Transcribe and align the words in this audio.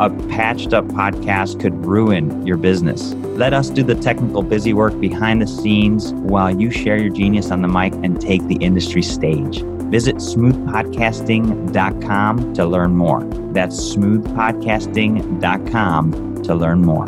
A 0.00 0.08
patched 0.30 0.72
up 0.72 0.86
podcast 0.86 1.60
could 1.60 1.84
ruin 1.84 2.46
your 2.46 2.56
business. 2.56 3.12
Let 3.36 3.52
us 3.52 3.68
do 3.68 3.82
the 3.82 3.94
technical 3.94 4.42
busy 4.42 4.72
work 4.72 4.98
behind 4.98 5.42
the 5.42 5.46
scenes 5.46 6.14
while 6.14 6.50
you 6.50 6.70
share 6.70 6.96
your 6.96 7.12
genius 7.12 7.50
on 7.50 7.60
the 7.62 7.68
mic 7.68 7.92
and 8.02 8.18
take 8.20 8.44
the 8.46 8.56
industry 8.56 9.02
stage. 9.02 9.62
Visit 9.90 10.16
smoothpodcasting.com 10.16 12.54
to 12.54 12.64
learn 12.64 12.96
more. 12.96 13.22
That's 13.52 13.76
smoothpodcasting.com 13.94 16.42
to 16.42 16.54
learn 16.54 16.82
more. 16.82 17.04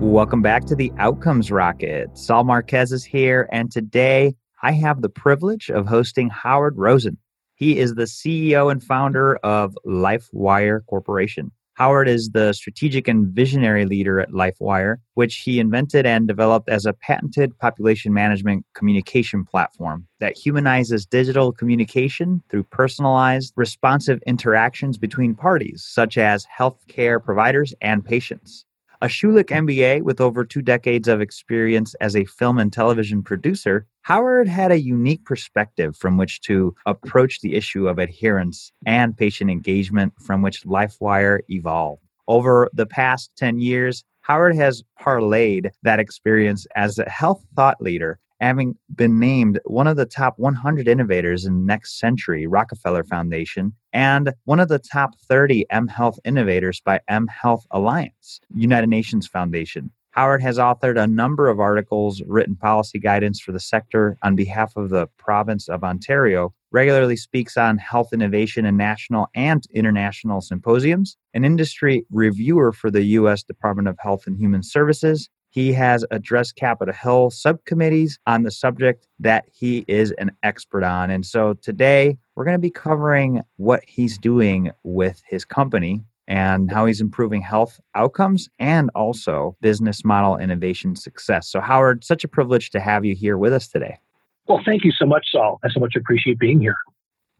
Welcome 0.00 0.42
back 0.42 0.66
to 0.66 0.74
the 0.74 0.92
Outcomes 0.98 1.50
Rocket. 1.50 2.18
Saul 2.18 2.44
Marquez 2.44 2.92
is 2.92 3.04
here, 3.04 3.48
and 3.50 3.72
today 3.72 4.34
I 4.62 4.72
have 4.72 5.00
the 5.00 5.08
privilege 5.08 5.70
of 5.70 5.86
hosting 5.86 6.28
Howard 6.28 6.76
Rosen. 6.76 7.16
He 7.60 7.78
is 7.78 7.94
the 7.94 8.04
CEO 8.04 8.72
and 8.72 8.82
founder 8.82 9.36
of 9.36 9.76
LifeWire 9.86 10.80
Corporation. 10.86 11.52
Howard 11.74 12.08
is 12.08 12.30
the 12.30 12.54
strategic 12.54 13.06
and 13.06 13.26
visionary 13.26 13.84
leader 13.84 14.18
at 14.18 14.30
LifeWire, 14.30 14.96
which 15.12 15.36
he 15.36 15.60
invented 15.60 16.06
and 16.06 16.26
developed 16.26 16.70
as 16.70 16.86
a 16.86 16.94
patented 16.94 17.58
population 17.58 18.14
management 18.14 18.64
communication 18.74 19.44
platform 19.44 20.06
that 20.20 20.38
humanizes 20.38 21.04
digital 21.04 21.52
communication 21.52 22.42
through 22.48 22.62
personalized, 22.64 23.52
responsive 23.56 24.22
interactions 24.26 24.96
between 24.96 25.34
parties, 25.34 25.84
such 25.86 26.16
as 26.16 26.46
healthcare 26.58 27.22
providers 27.22 27.74
and 27.82 28.02
patients. 28.02 28.64
A 29.02 29.06
Schulich 29.06 29.46
MBA 29.46 30.02
with 30.02 30.20
over 30.20 30.44
two 30.44 30.60
decades 30.60 31.08
of 31.08 31.22
experience 31.22 31.94
as 32.02 32.14
a 32.14 32.26
film 32.26 32.58
and 32.58 32.70
television 32.70 33.22
producer, 33.22 33.86
Howard 34.02 34.46
had 34.46 34.70
a 34.70 34.78
unique 34.78 35.24
perspective 35.24 35.96
from 35.96 36.18
which 36.18 36.42
to 36.42 36.74
approach 36.84 37.40
the 37.40 37.54
issue 37.54 37.88
of 37.88 37.98
adherence 37.98 38.72
and 38.84 39.16
patient 39.16 39.50
engagement 39.50 40.12
from 40.20 40.42
which 40.42 40.64
LifeWire 40.64 41.40
evolved. 41.48 42.02
Over 42.28 42.68
the 42.74 42.84
past 42.84 43.30
10 43.38 43.58
years, 43.58 44.04
Howard 44.20 44.54
has 44.56 44.84
parlayed 45.00 45.70
that 45.82 45.98
experience 45.98 46.66
as 46.76 46.98
a 46.98 47.08
health 47.08 47.42
thought 47.56 47.80
leader 47.80 48.18
having 48.40 48.74
been 48.94 49.18
named 49.18 49.60
one 49.64 49.86
of 49.86 49.96
the 49.96 50.06
top 50.06 50.34
100 50.38 50.88
innovators 50.88 51.44
in 51.44 51.66
next 51.66 51.98
century 51.98 52.46
Rockefeller 52.46 53.04
Foundation 53.04 53.72
and 53.92 54.32
one 54.44 54.60
of 54.60 54.68
the 54.68 54.78
top 54.78 55.18
30 55.28 55.66
M 55.70 55.88
Health 55.88 56.18
innovators 56.24 56.80
by 56.80 57.00
M 57.08 57.26
Health 57.26 57.66
Alliance, 57.70 58.40
United 58.54 58.88
Nations 58.88 59.26
Foundation. 59.26 59.90
Howard 60.12 60.42
has 60.42 60.58
authored 60.58 61.00
a 61.00 61.06
number 61.06 61.48
of 61.48 61.60
articles, 61.60 62.20
written 62.26 62.56
policy 62.56 62.98
guidance 62.98 63.40
for 63.40 63.52
the 63.52 63.60
sector 63.60 64.18
on 64.22 64.34
behalf 64.34 64.76
of 64.76 64.90
the 64.90 65.06
province 65.18 65.68
of 65.68 65.84
Ontario, 65.84 66.52
regularly 66.72 67.16
speaks 67.16 67.56
on 67.56 67.78
health 67.78 68.12
innovation 68.12 68.66
in 68.66 68.76
national 68.76 69.28
and 69.36 69.64
international 69.72 70.40
symposiums, 70.40 71.16
an 71.34 71.44
industry 71.44 72.04
reviewer 72.10 72.72
for 72.72 72.90
the 72.90 73.04
U.S. 73.04 73.44
Department 73.44 73.86
of 73.86 73.96
Health 74.00 74.26
and 74.26 74.36
Human 74.36 74.64
Services, 74.64 75.28
he 75.50 75.72
has 75.72 76.04
addressed 76.10 76.56
Capitol 76.56 76.94
Hill 76.94 77.30
subcommittees 77.30 78.18
on 78.26 78.44
the 78.44 78.50
subject 78.50 79.06
that 79.18 79.44
he 79.52 79.84
is 79.88 80.12
an 80.12 80.30
expert 80.42 80.84
on. 80.84 81.10
And 81.10 81.26
so 81.26 81.54
today 81.54 82.16
we're 82.34 82.44
going 82.44 82.54
to 82.54 82.58
be 82.58 82.70
covering 82.70 83.42
what 83.56 83.82
he's 83.86 84.16
doing 84.16 84.70
with 84.84 85.20
his 85.28 85.44
company 85.44 86.02
and 86.28 86.70
how 86.70 86.86
he's 86.86 87.00
improving 87.00 87.42
health 87.42 87.80
outcomes 87.96 88.48
and 88.60 88.88
also 88.94 89.56
business 89.60 90.04
model 90.04 90.36
innovation 90.36 90.94
success. 90.94 91.48
So, 91.48 91.60
Howard, 91.60 92.04
such 92.04 92.22
a 92.22 92.28
privilege 92.28 92.70
to 92.70 92.80
have 92.80 93.04
you 93.04 93.16
here 93.16 93.36
with 93.36 93.52
us 93.52 93.66
today. 93.66 93.98
Well, 94.46 94.60
thank 94.64 94.84
you 94.84 94.92
so 94.92 95.06
much, 95.06 95.26
Saul. 95.32 95.58
I 95.64 95.68
so 95.70 95.80
much 95.80 95.96
appreciate 95.96 96.38
being 96.38 96.60
here. 96.60 96.76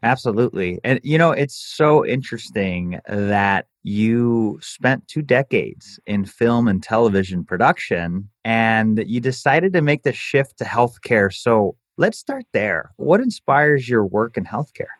Absolutely. 0.03 0.79
And, 0.83 0.99
you 1.03 1.17
know, 1.17 1.31
it's 1.31 1.55
so 1.55 2.05
interesting 2.05 2.99
that 3.07 3.67
you 3.83 4.59
spent 4.61 5.07
two 5.07 5.21
decades 5.21 5.99
in 6.05 6.25
film 6.25 6.67
and 6.67 6.81
television 6.81 7.43
production 7.43 8.29
and 8.43 9.03
you 9.05 9.19
decided 9.19 9.73
to 9.73 9.81
make 9.81 10.03
the 10.03 10.13
shift 10.13 10.57
to 10.57 10.63
healthcare. 10.63 11.31
So 11.31 11.75
let's 11.97 12.17
start 12.17 12.45
there. 12.51 12.91
What 12.97 13.21
inspires 13.21 13.87
your 13.87 14.05
work 14.05 14.37
in 14.37 14.45
healthcare? 14.45 14.93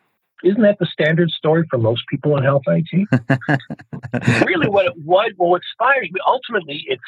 Isn't 0.44 0.62
that 0.62 0.78
the 0.80 0.86
standard 0.86 1.30
story 1.30 1.64
for 1.70 1.78
most 1.78 2.02
people 2.08 2.36
in 2.36 2.42
health 2.42 2.62
IT? 2.66 3.08
really, 4.46 4.68
what, 4.68 4.92
what 5.04 5.32
what 5.36 5.62
inspires 5.62 6.10
me 6.10 6.20
ultimately, 6.26 6.82
it's 6.88 7.02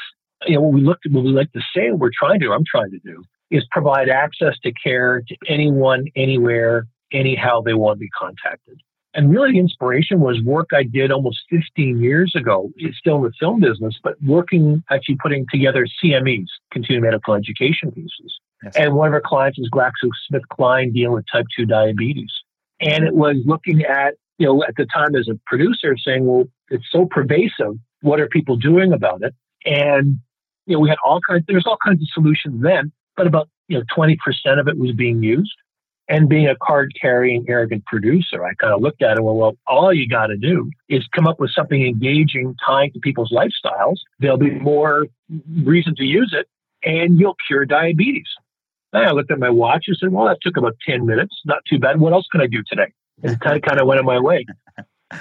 you 0.47 0.55
know 0.55 0.61
what 0.61 0.73
we 0.73 0.83
look 0.83 0.99
at, 1.05 1.11
what 1.11 1.25
we 1.25 1.31
like 1.31 1.53
to 1.53 1.61
say, 1.75 1.91
we're 1.91 2.11
trying 2.17 2.39
to, 2.41 2.53
I'm 2.53 2.65
trying 2.65 2.93
to 2.93 3.01
do, 3.01 3.25
is 3.51 3.65
provide 3.73 4.09
access 4.09 4.55
to 4.63 4.73
care 4.73 5.23
to 5.27 5.37
anyone, 5.49 6.07
anywhere, 6.15 6.87
anyhow 7.13 7.61
they 7.61 7.75
want 7.75 7.97
to 7.97 8.01
be 8.01 8.11
contacted. 8.11 8.81
And 9.17 9.31
really, 9.31 9.53
the 9.53 9.61
inspiration 9.61 10.19
was 10.19 10.43
work 10.43 10.71
I 10.75 10.83
did 10.83 11.13
almost 11.13 11.39
15 11.49 12.03
years 12.03 12.33
ago. 12.35 12.71
It's 12.77 12.99
still 12.99 13.17
in 13.17 13.23
the 13.23 13.33
film 13.39 13.61
business, 13.61 13.97
but 14.03 14.21
working 14.23 14.83
actually 14.91 15.17
putting 15.23 15.47
together 15.53 15.87
CMEs, 16.03 16.49
continuing 16.73 17.05
medical 17.05 17.35
education 17.35 17.93
pieces. 17.93 18.41
Yes. 18.65 18.75
And 18.77 18.95
one 18.95 19.07
of 19.07 19.15
our 19.15 19.21
clients 19.21 19.59
is 19.59 19.71
GlaxoSmithKline 19.71 20.93
dealing 20.93 21.15
with 21.15 21.27
type 21.31 21.47
2 21.57 21.65
diabetes. 21.65 22.33
And 22.81 23.05
it 23.05 23.15
was 23.15 23.37
looking 23.47 23.85
at, 23.85 24.15
you 24.39 24.47
know, 24.47 24.65
at 24.65 24.75
the 24.77 24.87
time 24.87 25.15
as 25.15 25.29
a 25.29 25.39
producer 25.47 25.97
saying, 25.97 26.27
well, 26.27 26.47
it's 26.71 26.87
so 26.91 27.07
pervasive. 27.07 27.79
What 28.01 28.21
are 28.21 28.27
people 28.27 28.57
doing 28.57 28.93
about 28.93 29.23
it? 29.23 29.33
And, 29.65 30.19
you 30.67 30.75
know, 30.75 30.81
we 30.81 30.89
had 30.89 30.99
all 31.05 31.21
kinds, 31.29 31.45
there's 31.47 31.67
all 31.67 31.79
kinds 31.85 32.03
of 32.03 32.09
solutions 32.13 32.63
then, 32.63 32.91
but 33.17 33.29
about, 33.29 33.49
you 33.69 33.79
know, 33.79 33.85
20% 33.97 34.17
of 34.59 34.67
it 34.67 34.77
was 34.77 34.93
being 34.93 35.23
used. 35.23 35.55
And 36.07 36.29
being 36.29 36.49
a 36.49 36.57
card 36.63 36.93
carrying, 37.01 37.47
arrogant 37.49 37.87
producer, 37.87 38.45
I 38.45 38.53
kind 38.55 38.75
of 38.75 38.83
looked 38.83 39.03
at 39.03 39.17
it. 39.17 39.25
Well, 39.25 39.37
well, 39.37 39.57
all 39.67 39.93
you 39.93 40.07
got 40.07 40.27
to 40.27 40.37
do 40.37 40.71
is 40.89 41.07
come 41.15 41.27
up 41.27 41.41
with 41.41 41.51
something 41.55 41.83
engaging, 41.83 42.55
tying 42.65 42.93
to 42.93 43.01
people's 43.01 43.33
lifestyles. 43.33 43.97
There'll 44.19 44.37
be 44.37 44.51
more 44.51 45.07
reason 45.63 45.95
to 45.97 46.05
use 46.05 46.35
it, 46.39 46.47
and 46.87 47.19
you'll 47.19 47.37
cure 47.47 47.65
diabetes. 47.65 48.29
And 48.93 49.07
I 49.07 49.13
looked 49.13 49.31
at 49.31 49.39
my 49.39 49.49
watch 49.49 49.85
and 49.87 49.97
said, 49.99 50.13
"Well, 50.13 50.27
that 50.27 50.39
took 50.43 50.59
about 50.59 50.77
ten 50.87 51.07
minutes. 51.07 51.35
Not 51.47 51.65
too 51.69 51.79
bad. 51.79 51.99
What 51.99 52.13
else 52.13 52.27
can 52.31 52.43
I 52.43 52.47
do 52.49 52.63
today?" 52.67 52.93
And 53.23 53.41
kind 53.41 53.57
of 53.57 53.63
kind 53.63 53.81
of 53.81 53.87
went 53.87 53.99
on 53.99 54.07
my 54.07 54.21
way. 54.21 54.45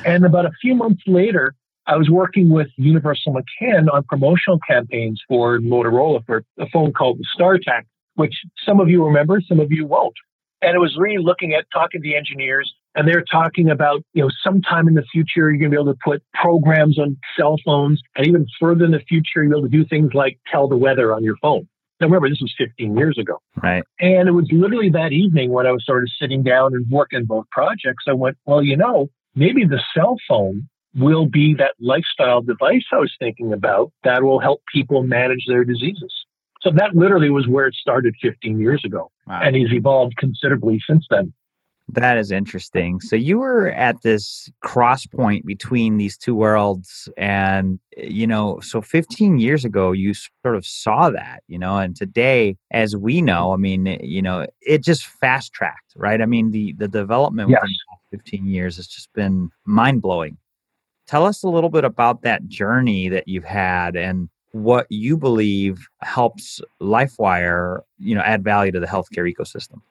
And 0.06 0.26
about 0.26 0.46
a 0.46 0.52
few 0.62 0.76
months 0.76 1.04
later, 1.08 1.56
I 1.86 1.98
was 1.98 2.10
working 2.10 2.50
with 2.50 2.68
Universal 2.78 3.34
McCann 3.34 3.92
on 3.92 4.04
promotional 4.04 4.60
campaigns 4.68 5.22
for 5.28 5.60
Motorola 5.60 6.26
for 6.26 6.44
a 6.60 6.68
phone 6.70 6.94
called 6.94 7.20
the 7.20 7.26
StarTAC, 7.38 7.84
which 8.16 8.34
some 8.66 8.80
of 8.80 8.90
you 8.90 9.04
remember, 9.04 9.42
some 9.42 9.60
of 9.60 9.72
you 9.72 9.86
won't. 9.86 10.14
And 10.64 10.76
it 10.76 10.80
was 10.80 10.96
really 10.98 11.22
looking 11.22 11.54
at 11.54 11.66
talking 11.74 12.02
to 12.02 12.04
the 12.04 12.16
engineers, 12.16 12.74
and 12.96 13.08
they're 13.08 13.24
talking 13.30 13.70
about, 13.70 14.02
you 14.14 14.24
know, 14.24 14.30
sometime 14.44 14.88
in 14.88 14.94
the 14.94 15.04
future, 15.12 15.52
you're 15.52 15.58
going 15.58 15.72
to 15.72 15.78
be 15.78 15.82
able 15.82 15.94
to 15.94 16.00
put 16.04 16.24
programs 16.34 16.98
on 16.98 17.18
cell 17.38 17.58
phones, 17.66 18.02
and 18.16 18.26
even 18.28 18.46
further 18.60 18.86
in 18.86 18.92
the 18.92 19.02
future, 19.08 19.44
you'll 19.44 19.50
be 19.50 19.58
able 19.58 19.70
to 19.70 19.78
do 19.78 19.86
things 19.86 20.12
like 20.14 20.40
tell 20.50 20.68
the 20.68 20.78
weather 20.78 21.14
on 21.14 21.24
your 21.24 21.36
phone. 21.42 21.68
Now, 22.00 22.08
remember, 22.08 22.30
this 22.30 22.42
was 22.42 22.54
15 22.58 22.98
years 22.98 23.18
ago. 23.20 23.40
Right. 23.62 23.84
And 24.00 24.28
it 24.28 24.32
was 24.32 24.48
literally 24.52 24.90
that 24.90 25.12
evening 25.12 25.52
when 25.52 25.68
I 25.68 25.72
was 25.72 25.86
sort 25.86 26.04
of 26.04 26.10
sitting 26.20 26.44
down 26.44 26.74
and 26.74 26.86
working 26.90 27.26
both 27.26 27.46
projects. 27.52 28.06
I 28.08 28.14
went, 28.14 28.38
well, 28.46 28.64
you 28.64 28.78
know, 28.78 29.10
maybe 29.36 29.66
the 29.66 29.82
cell 29.96 30.18
phone 30.28 30.68
will 30.96 31.26
be 31.26 31.56
that 31.56 31.74
lifestyle 31.80 32.42
device 32.42 32.84
I 32.92 32.98
was 32.98 33.14
thinking 33.20 33.54
about 33.54 33.92
that 34.04 34.24
will 34.24 34.40
help 34.40 34.62
people 34.74 35.04
manage 35.04 35.46
their 35.48 35.64
diseases. 35.64 36.14
So 36.64 36.72
that 36.76 36.96
literally 36.96 37.30
was 37.30 37.48
where 37.48 37.68
it 37.68 37.76
started 37.76 38.16
15 38.22 38.60
years 38.60 38.84
ago. 38.86 39.12
Wow. 39.28 39.42
And 39.44 39.56
he's 39.56 39.72
evolved 39.72 40.16
considerably 40.18 40.82
since 40.88 41.06
then. 41.10 41.34
That 41.90 42.18
is 42.18 42.32
interesting. 42.32 43.02
So 43.02 43.18
you 43.18 43.40
were 43.40 43.70
at 43.72 44.02
this 44.04 44.50
cross 44.62 45.06
point 45.06 45.46
between 45.46 45.98
these 45.98 46.18
two 46.18 46.34
worlds. 46.34 47.10
And, 47.18 47.78
you 47.98 48.26
know, 48.26 48.62
so 48.62 48.82
15 48.82 49.38
years 49.38 49.66
ago, 49.66 49.92
you 49.92 50.14
sort 50.14 50.56
of 50.56 50.66
saw 50.66 51.10
that, 51.10 51.44
you 51.48 51.60
know, 51.60 51.78
and 51.78 51.94
today, 51.94 52.56
as 52.72 52.96
we 52.96 53.22
know, 53.22 53.52
I 53.52 53.58
mean, 53.58 53.98
you 54.02 54.22
know, 54.22 54.48
it 54.62 54.82
just 54.82 55.06
fast 55.06 55.52
tracked, 55.52 55.94
right? 55.98 56.22
I 56.22 56.26
mean, 56.26 56.52
the, 56.52 56.74
the 56.78 56.88
development 56.88 57.50
yes. 57.50 57.60
within 57.62 57.76
the 58.12 58.18
15 58.18 58.48
years 58.48 58.78
has 58.78 58.88
just 58.88 59.12
been 59.14 59.50
mind 59.66 60.02
blowing. 60.02 60.38
Tell 61.06 61.26
us 61.26 61.44
a 61.44 61.50
little 61.50 61.70
bit 61.70 61.84
about 61.84 62.22
that 62.22 62.48
journey 62.48 63.10
that 63.10 63.28
you've 63.28 63.44
had 63.44 63.98
and 63.98 64.30
what 64.54 64.88
you 64.90 65.18
believe 65.18 65.88
helps 66.02 66.62
LifeWire, 66.82 67.82
you 68.00 68.16
know, 68.16 68.22
add 68.22 68.44
value 68.44 68.72
to 68.72 68.80
the 68.80 68.88
healthcare 68.88 69.32
ecosystem. 69.32 69.82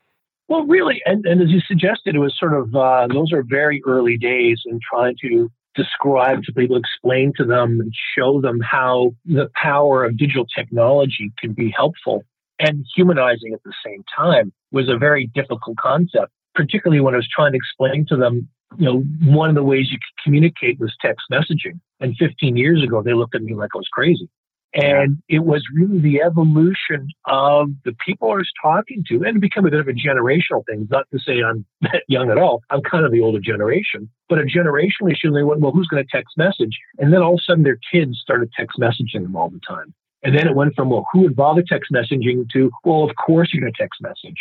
Well, 0.49 0.67
really, 0.67 1.01
and, 1.05 1.25
and 1.27 1.41
as 1.41 1.51
you 1.51 1.61
suggested, 1.61 2.15
it 2.15 2.19
was 2.19 2.35
sort 2.39 2.55
of 2.55 2.75
uh, 2.75 3.07
those 3.13 3.33
are 3.33 3.43
very 3.43 3.83
early 3.87 4.17
days 4.17 4.63
in 4.67 4.81
trying 4.89 5.17
to 5.23 5.51
describe 5.75 6.43
to 6.45 6.53
people, 6.53 6.77
explain 6.77 7.33
to 7.37 7.45
them, 7.45 7.81
and 7.81 7.93
show 8.17 8.41
them 8.41 8.61
how 8.61 9.15
the 9.25 9.49
power 9.55 10.05
of 10.05 10.17
digital 10.17 10.47
technology 10.47 11.33
can 11.41 11.53
be 11.53 11.73
helpful 11.77 12.25
and 12.63 12.87
humanizing 12.95 13.53
at 13.53 13.63
the 13.65 13.73
same 13.85 14.05
time 14.15 14.53
was 14.71 14.89
a 14.89 14.97
very 14.97 15.27
difficult 15.35 15.77
concept, 15.77 16.33
particularly 16.55 17.01
when 17.01 17.15
I 17.15 17.19
was 17.19 17.29
trying 17.29 17.53
to 17.53 17.57
explain 17.57 18.07
to 18.09 18.17
them, 18.17 18.49
you 18.79 18.87
know, 18.87 19.05
one 19.25 19.49
of 19.49 19.55
the 19.55 19.63
ways 19.63 19.91
you 19.91 19.99
could 19.99 20.25
communicate 20.25 20.79
was 20.79 20.95
text 21.01 21.27
messaging. 21.31 21.81
And 22.01 22.17
15 22.17 22.57
years 22.57 22.83
ago, 22.83 23.03
they 23.03 23.13
looked 23.15 23.35
at 23.35 23.43
me 23.43 23.55
like 23.55 23.71
I 23.75 23.79
was 23.79 23.89
crazy. 23.93 24.29
And 24.75 25.23
it 25.29 25.41
was 25.41 25.63
really 25.75 25.99
the 25.99 26.23
evolution 26.23 27.09
of 27.27 27.69
the 27.85 27.95
people 28.05 28.31
I 28.31 28.37
was 28.37 28.51
talking 28.63 29.05
to, 29.09 29.17
and 29.17 29.37
it 29.37 29.41
became 29.41 29.67
a 29.67 29.71
bit 29.71 29.81
of 29.81 29.89
a 29.89 29.93
generational 29.93 30.65
thing. 30.67 30.89
Not 30.91 31.07
to 31.13 31.19
say 31.19 31.43
I'm 31.43 31.67
that 31.83 32.05
young 32.09 32.31
at 32.31 32.39
all. 32.39 32.63
I'm 32.71 32.81
kind 32.81 33.05
of 33.05 33.13
the 33.13 33.21
older 33.21 33.41
generation, 33.41 34.09
but 34.29 34.39
a 34.39 34.45
generational 34.45 35.13
issue. 35.13 35.31
They 35.31 35.43
went, 35.43 35.61
well, 35.61 35.73
who's 35.73 35.89
going 35.89 36.03
to 36.03 36.09
text 36.11 36.39
message? 36.39 36.79
And 36.99 37.13
then 37.13 37.21
all 37.21 37.35
of 37.35 37.41
a 37.41 37.43
sudden, 37.43 37.65
their 37.65 37.79
kids 37.93 38.19
started 38.23 38.51
text 38.57 38.79
messaging 38.79 39.23
them 39.23 39.37
all 39.37 39.51
the 39.51 39.61
time. 39.69 39.93
And 40.23 40.37
then 40.37 40.47
it 40.47 40.55
went 40.55 40.75
from, 40.75 40.89
well, 40.89 41.07
who 41.13 41.21
would 41.21 41.37
bother 41.37 41.65
text 41.67 41.91
messaging 41.93 42.49
to, 42.51 42.71
well, 42.85 43.03
of 43.03 43.15
course 43.17 43.51
you're 43.53 43.61
going 43.61 43.73
to 43.73 43.83
text 43.83 44.01
message. 44.01 44.39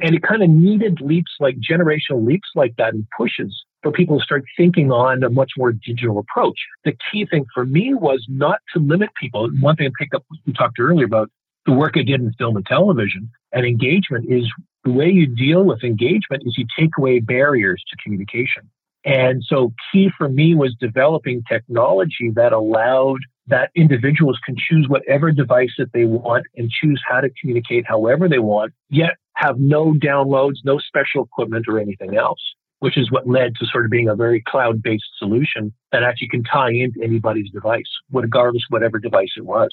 And 0.00 0.14
it 0.14 0.22
kind 0.22 0.42
of 0.42 0.50
needed 0.50 1.00
leaps 1.00 1.32
like 1.40 1.56
generational 1.56 2.26
leaps 2.26 2.48
like 2.54 2.74
that 2.78 2.94
and 2.94 3.06
pushes 3.16 3.64
for 3.82 3.92
people 3.92 4.18
to 4.18 4.24
start 4.24 4.44
thinking 4.56 4.90
on 4.92 5.22
a 5.22 5.30
much 5.30 5.52
more 5.56 5.72
digital 5.72 6.18
approach. 6.18 6.58
The 6.84 6.92
key 7.10 7.26
thing 7.26 7.46
for 7.54 7.64
me 7.64 7.94
was 7.94 8.24
not 8.28 8.60
to 8.74 8.80
limit 8.80 9.10
people. 9.20 9.48
One 9.60 9.76
thing 9.76 9.86
I 9.86 9.90
picked 9.98 10.14
up, 10.14 10.24
we 10.46 10.52
talked 10.52 10.78
earlier 10.78 11.06
about 11.06 11.30
the 11.66 11.72
work 11.72 11.94
I 11.96 12.02
did 12.02 12.20
in 12.20 12.32
film 12.34 12.56
and 12.56 12.66
television 12.66 13.30
and 13.52 13.66
engagement 13.66 14.26
is 14.30 14.50
the 14.84 14.92
way 14.92 15.08
you 15.08 15.26
deal 15.26 15.64
with 15.64 15.84
engagement 15.84 16.42
is 16.46 16.56
you 16.56 16.66
take 16.78 16.90
away 16.98 17.20
barriers 17.20 17.82
to 17.90 17.96
communication. 18.02 18.70
And 19.04 19.42
so 19.46 19.72
key 19.92 20.10
for 20.16 20.28
me 20.28 20.54
was 20.54 20.74
developing 20.78 21.42
technology 21.48 22.30
that 22.34 22.52
allowed 22.52 23.20
that 23.46 23.70
individuals 23.74 24.38
can 24.44 24.56
choose 24.56 24.86
whatever 24.88 25.32
device 25.32 25.72
that 25.78 25.92
they 25.92 26.04
want 26.04 26.46
and 26.56 26.70
choose 26.70 27.02
how 27.06 27.20
to 27.20 27.30
communicate 27.40 27.84
however 27.86 28.28
they 28.28 28.38
want, 28.38 28.72
yet 28.90 29.16
have 29.34 29.58
no 29.58 29.94
downloads, 29.94 30.56
no 30.64 30.78
special 30.78 31.24
equipment 31.24 31.66
or 31.66 31.78
anything 31.78 32.16
else 32.16 32.40
which 32.80 32.98
is 32.98 33.10
what 33.10 33.28
led 33.28 33.54
to 33.56 33.66
sort 33.66 33.84
of 33.84 33.90
being 33.90 34.08
a 34.08 34.16
very 34.16 34.42
cloud 34.42 34.82
based 34.82 35.08
solution 35.18 35.72
that 35.92 36.02
actually 36.02 36.28
can 36.28 36.42
tie 36.42 36.72
into 36.72 37.00
anybody's 37.02 37.50
device, 37.50 37.90
regardless 38.10 38.64
whatever 38.68 38.98
device 38.98 39.32
it 39.36 39.44
was. 39.44 39.70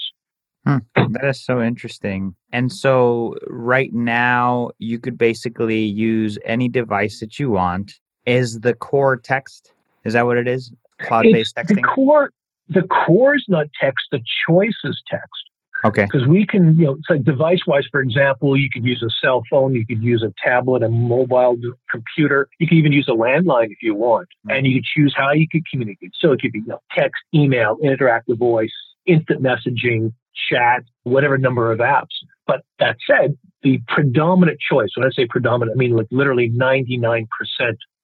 Hmm. 0.66 0.78
That 1.12 1.26
is 1.26 1.44
so 1.44 1.62
interesting. 1.62 2.36
And 2.52 2.72
so, 2.72 3.36
right 3.48 3.94
now, 3.94 4.72
you 4.80 5.00
could 5.00 5.18
basically 5.18 5.80
use 5.80 6.38
any 6.44 6.68
device 6.68 7.22
that 7.22 7.40
you 7.40 7.52
want. 7.52 8.00
Is 8.26 8.60
the 8.60 8.74
core 8.74 9.16
text? 9.16 9.72
Is 10.04 10.14
that 10.14 10.26
what 10.26 10.38
it 10.38 10.48
is? 10.48 10.72
Cloud 11.00 11.24
based 11.32 11.56
texting? 11.56 11.76
The 11.76 11.82
core, 11.84 12.32
the 12.68 12.84
core 12.84 13.36
is 13.36 13.46
not 13.48 13.68
text, 13.80 14.08
the 14.12 14.20
choice 14.48 14.76
is 14.84 15.02
text. 15.10 15.47
Okay. 15.86 16.06
Because 16.06 16.28
we 16.28 16.46
can, 16.46 16.78
you 16.78 16.86
know, 16.86 16.94
it's 16.94 17.10
like 17.10 17.24
device 17.24 17.60
wise, 17.68 17.86
for 17.92 18.02
example, 18.02 18.58
you 18.58 18.70
could 18.72 18.84
use 18.84 19.04
a 19.04 19.10
cell 19.24 19.44
phone, 19.50 19.76
you 19.76 19.86
could 19.86 20.02
use 20.02 20.24
a 20.24 20.34
tablet, 20.44 20.84
a 20.84 20.90
mobile 20.90 21.56
computer, 21.90 22.50
you 22.60 22.68
can 22.68 22.78
even 22.78 22.92
use 22.92 23.08
a 23.08 23.16
landline 23.16 23.68
if 23.72 23.78
you 23.82 23.94
want, 23.94 24.28
mm-hmm. 24.28 24.58
and 24.58 24.68
you 24.68 24.76
could 24.76 24.86
choose 24.86 25.14
how 25.16 25.32
you 25.32 25.48
could 25.52 25.64
communicate. 25.70 26.12
So 26.20 26.32
it 26.32 26.42
could 26.42 26.52
be 26.52 26.60
you 26.60 26.68
know, 26.68 26.82
text, 26.96 27.22
email, 27.34 27.78
interactive 27.84 28.38
voice, 28.38 28.74
instant 29.06 29.42
messaging, 29.42 30.14
chat, 30.50 30.84
whatever 31.04 31.38
number 31.38 31.72
of 31.72 31.80
apps. 31.80 32.16
But 32.46 32.62
that 32.80 32.98
said, 33.06 33.38
the 33.64 33.80
predominant 33.88 34.60
choice, 34.60 34.90
when 34.96 35.06
I 35.06 35.12
say 35.12 35.28
predominant, 35.28 35.76
I 35.76 35.78
mean 35.78 35.96
like 35.96 36.08
literally 36.12 36.50
99% 36.50 37.28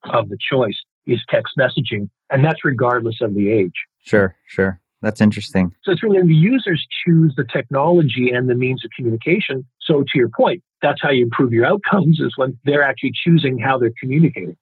of 0.05 0.29
the 0.29 0.37
choice 0.51 0.77
is 1.05 1.19
text 1.29 1.53
messaging, 1.57 2.09
and 2.29 2.43
that's 2.43 2.63
regardless 2.63 3.21
of 3.21 3.33
the 3.33 3.51
age. 3.51 3.73
Sure, 4.03 4.35
sure. 4.47 4.79
That's 5.03 5.19
interesting. 5.19 5.75
So 5.83 5.91
it's 5.91 6.01
really 6.01 6.21
the 6.21 6.33
users 6.33 6.88
choose 7.05 7.33
the 7.35 7.44
technology 7.44 8.29
and 8.29 8.50
the 8.50 8.55
means 8.55 8.85
of 8.85 8.91
communication. 8.95 9.65
So 9.81 10.01
to 10.01 10.17
your 10.17 10.29
point, 10.29 10.63
that's 10.81 11.01
how 11.01 11.11
you 11.11 11.23
improve 11.23 11.51
your 11.51 11.65
outcomes 11.65 12.21
is 12.21 12.31
when 12.38 12.57
they're 12.63 12.83
actually 12.83 13.11
choosing 13.13 13.59
how 13.59 13.77
they're 13.77 13.91
communicating. 14.00 14.55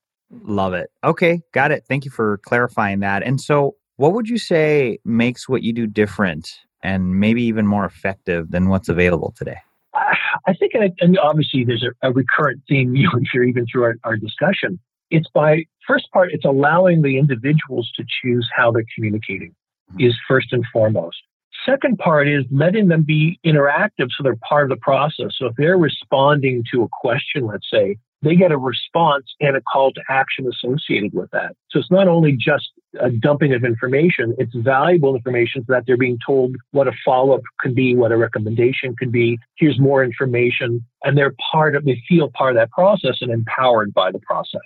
Love 0.43 0.73
it. 0.73 0.89
Okay, 1.03 1.41
got 1.53 1.69
it. 1.71 1.85
Thank 1.87 2.05
you 2.05 2.11
for 2.11 2.39
clarifying 2.39 3.01
that. 3.01 3.21
And 3.21 3.39
so 3.39 3.75
what 3.97 4.13
would 4.13 4.27
you 4.27 4.39
say 4.39 4.97
makes 5.05 5.47
what 5.47 5.61
you 5.61 5.73
do 5.73 5.85
different 5.85 6.49
and 6.81 7.19
maybe 7.19 7.43
even 7.43 7.67
more 7.67 7.85
effective 7.85 8.49
than 8.49 8.67
what's 8.67 8.89
available 8.89 9.35
today? 9.37 9.57
I 9.93 10.53
think, 10.53 10.71
and 10.73 11.19
obviously 11.19 11.65
there's 11.65 11.83
a, 11.83 12.09
a 12.09 12.11
recurrent 12.11 12.63
theme 12.67 12.95
you 12.95 13.11
hear 13.31 13.43
even 13.43 13.67
through 13.71 13.83
our, 13.83 13.95
our 14.03 14.17
discussion. 14.17 14.79
It's 15.11 15.27
by 15.35 15.65
first 15.85 16.09
part, 16.11 16.31
it's 16.31 16.45
allowing 16.45 17.03
the 17.03 17.19
individuals 17.19 17.91
to 17.97 18.03
choose 18.23 18.49
how 18.55 18.71
they're 18.71 18.85
communicating 18.95 19.53
is 19.99 20.15
first 20.27 20.51
and 20.51 20.65
foremost. 20.71 21.17
Second 21.65 21.99
part 21.99 22.27
is 22.27 22.43
letting 22.49 22.87
them 22.87 23.03
be 23.03 23.39
interactive 23.45 24.09
so 24.09 24.23
they're 24.23 24.35
part 24.47 24.63
of 24.63 24.69
the 24.69 24.81
process. 24.81 25.35
So 25.37 25.45
if 25.47 25.55
they're 25.57 25.77
responding 25.77 26.63
to 26.73 26.83
a 26.83 26.87
question, 26.91 27.45
let's 27.45 27.69
say, 27.71 27.97
they 28.23 28.35
get 28.35 28.51
a 28.51 28.57
response 28.57 29.25
and 29.39 29.55
a 29.55 29.61
call 29.61 29.91
to 29.93 30.01
action 30.09 30.47
associated 30.47 31.13
with 31.13 31.29
that. 31.31 31.55
So 31.69 31.79
it's 31.79 31.89
not 31.89 32.07
only 32.07 32.33
just 32.33 32.69
a 32.99 33.09
dumping 33.09 33.53
of 33.53 33.63
information, 33.63 34.35
it's 34.37 34.53
valuable 34.55 35.15
information 35.15 35.63
so 35.65 35.73
that 35.73 35.85
they're 35.87 35.97
being 35.97 36.19
told 36.25 36.55
what 36.71 36.87
a 36.87 36.91
follow 37.03 37.33
up 37.33 37.41
can 37.61 37.73
be, 37.73 37.95
what 37.95 38.11
a 38.11 38.17
recommendation 38.17 38.95
can 38.95 39.09
be. 39.09 39.39
Here's 39.55 39.79
more 39.79 40.03
information. 40.03 40.85
And 41.03 41.17
they're 41.17 41.33
part 41.51 41.75
of, 41.75 41.85
they 41.85 42.01
feel 42.07 42.29
part 42.29 42.55
of 42.55 42.61
that 42.61 42.71
process 42.71 43.17
and 43.21 43.31
empowered 43.31 43.93
by 43.93 44.11
the 44.11 44.19
process 44.19 44.61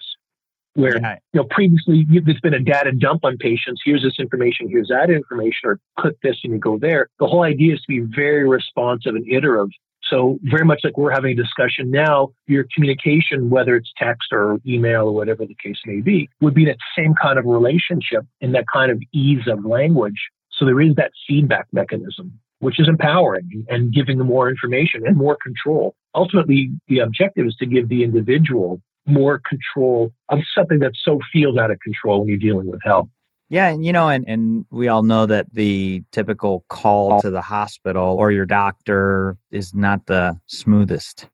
where 0.75 0.98
yeah. 0.98 1.16
you 1.33 1.42
know 1.42 1.48
previously 1.50 2.06
there's 2.10 2.39
been 2.42 2.54
a 2.54 2.60
data 2.60 2.92
dump 2.92 3.25
on 3.25 3.38
patients. 3.38 3.81
Here's 3.83 4.04
this 4.04 4.19
information 4.19 4.69
here's 4.69 4.89
that 4.89 5.10
information 5.10 5.62
or 5.63 5.80
click 6.00 6.16
this 6.22 6.38
and 6.44 6.54
you 6.54 6.60
go 6.60 6.77
there. 6.77 7.10
The 7.19 7.27
whole 7.27 7.44
idea 7.44 7.74
is 7.74 7.81
to 7.81 7.88
be 7.88 8.00
very 8.00 8.48
responsive 8.48 9.16
and 9.16 9.25
iterative. 9.27 9.72
So 10.04 10.38
very 10.44 10.66
much 10.66 10.81
like 10.83 10.98
we're 10.98 11.12
having 11.12 11.31
a 11.31 11.42
discussion 11.42 11.89
now 11.89 12.30
your 12.48 12.66
communication 12.74 13.50
whether 13.50 13.75
it's 13.75 13.92
text 13.98 14.27
or 14.31 14.60
email 14.68 15.07
or 15.07 15.13
whatever 15.13 15.45
the 15.45 15.56
case 15.56 15.80
may 15.86 16.01
be 16.01 16.30
would 16.42 16.54
be 16.54 16.66
that 16.66 16.78
same 16.98 17.16
kind 17.19 17.39
of 17.39 17.45
relationship 17.45 18.24
and 18.42 18.54
that 18.54 18.66
kind 18.71 18.92
of 18.92 19.01
ease 19.13 19.48
of 19.48 19.66
language. 19.66 20.30
So 20.51 20.66
there 20.66 20.80
is 20.80 20.95
that 20.95 21.12
feedback 21.28 21.68
mechanism 21.71 22.39
which 22.60 22.80
is 22.80 22.88
empowering 22.88 23.66
and 23.69 23.94
giving 23.94 24.18
them 24.18 24.28
more 24.28 24.50
information 24.50 25.06
and 25.06 25.18
more 25.18 25.38
control. 25.44 25.94
Ultimately 26.13 26.71
the 26.88 27.00
objective 27.00 27.45
is 27.45 27.56
to 27.57 27.66
give 27.66 27.89
the 27.89 28.04
individual 28.04 28.81
more 29.06 29.42
control 29.48 30.12
of 30.30 30.40
something 30.56 30.80
that 30.80 30.94
so 31.04 31.19
feels 31.31 31.57
out 31.57 31.72
of 31.72 31.80
control 31.80 32.19
when 32.19 32.30
you're 32.30 32.38
dealing 32.38 32.68
with 32.68 32.81
health. 32.84 33.07
Yeah, 33.50 33.69
and 33.69 33.86
you 33.86 33.94
know, 33.94 34.10
and, 34.10 34.25
and 34.28 34.66
we 34.72 34.88
all 34.88 35.04
know 35.04 35.28
that 35.28 35.54
the 35.54 36.04
typical 36.12 36.66
call 36.68 37.21
to 37.21 37.30
the 37.30 37.42
hospital 37.42 38.16
or 38.18 38.31
your 38.31 38.47
doctor 38.47 39.38
is 39.52 39.74
not 39.76 40.07
the 40.07 40.40
smoothest. 40.47 41.28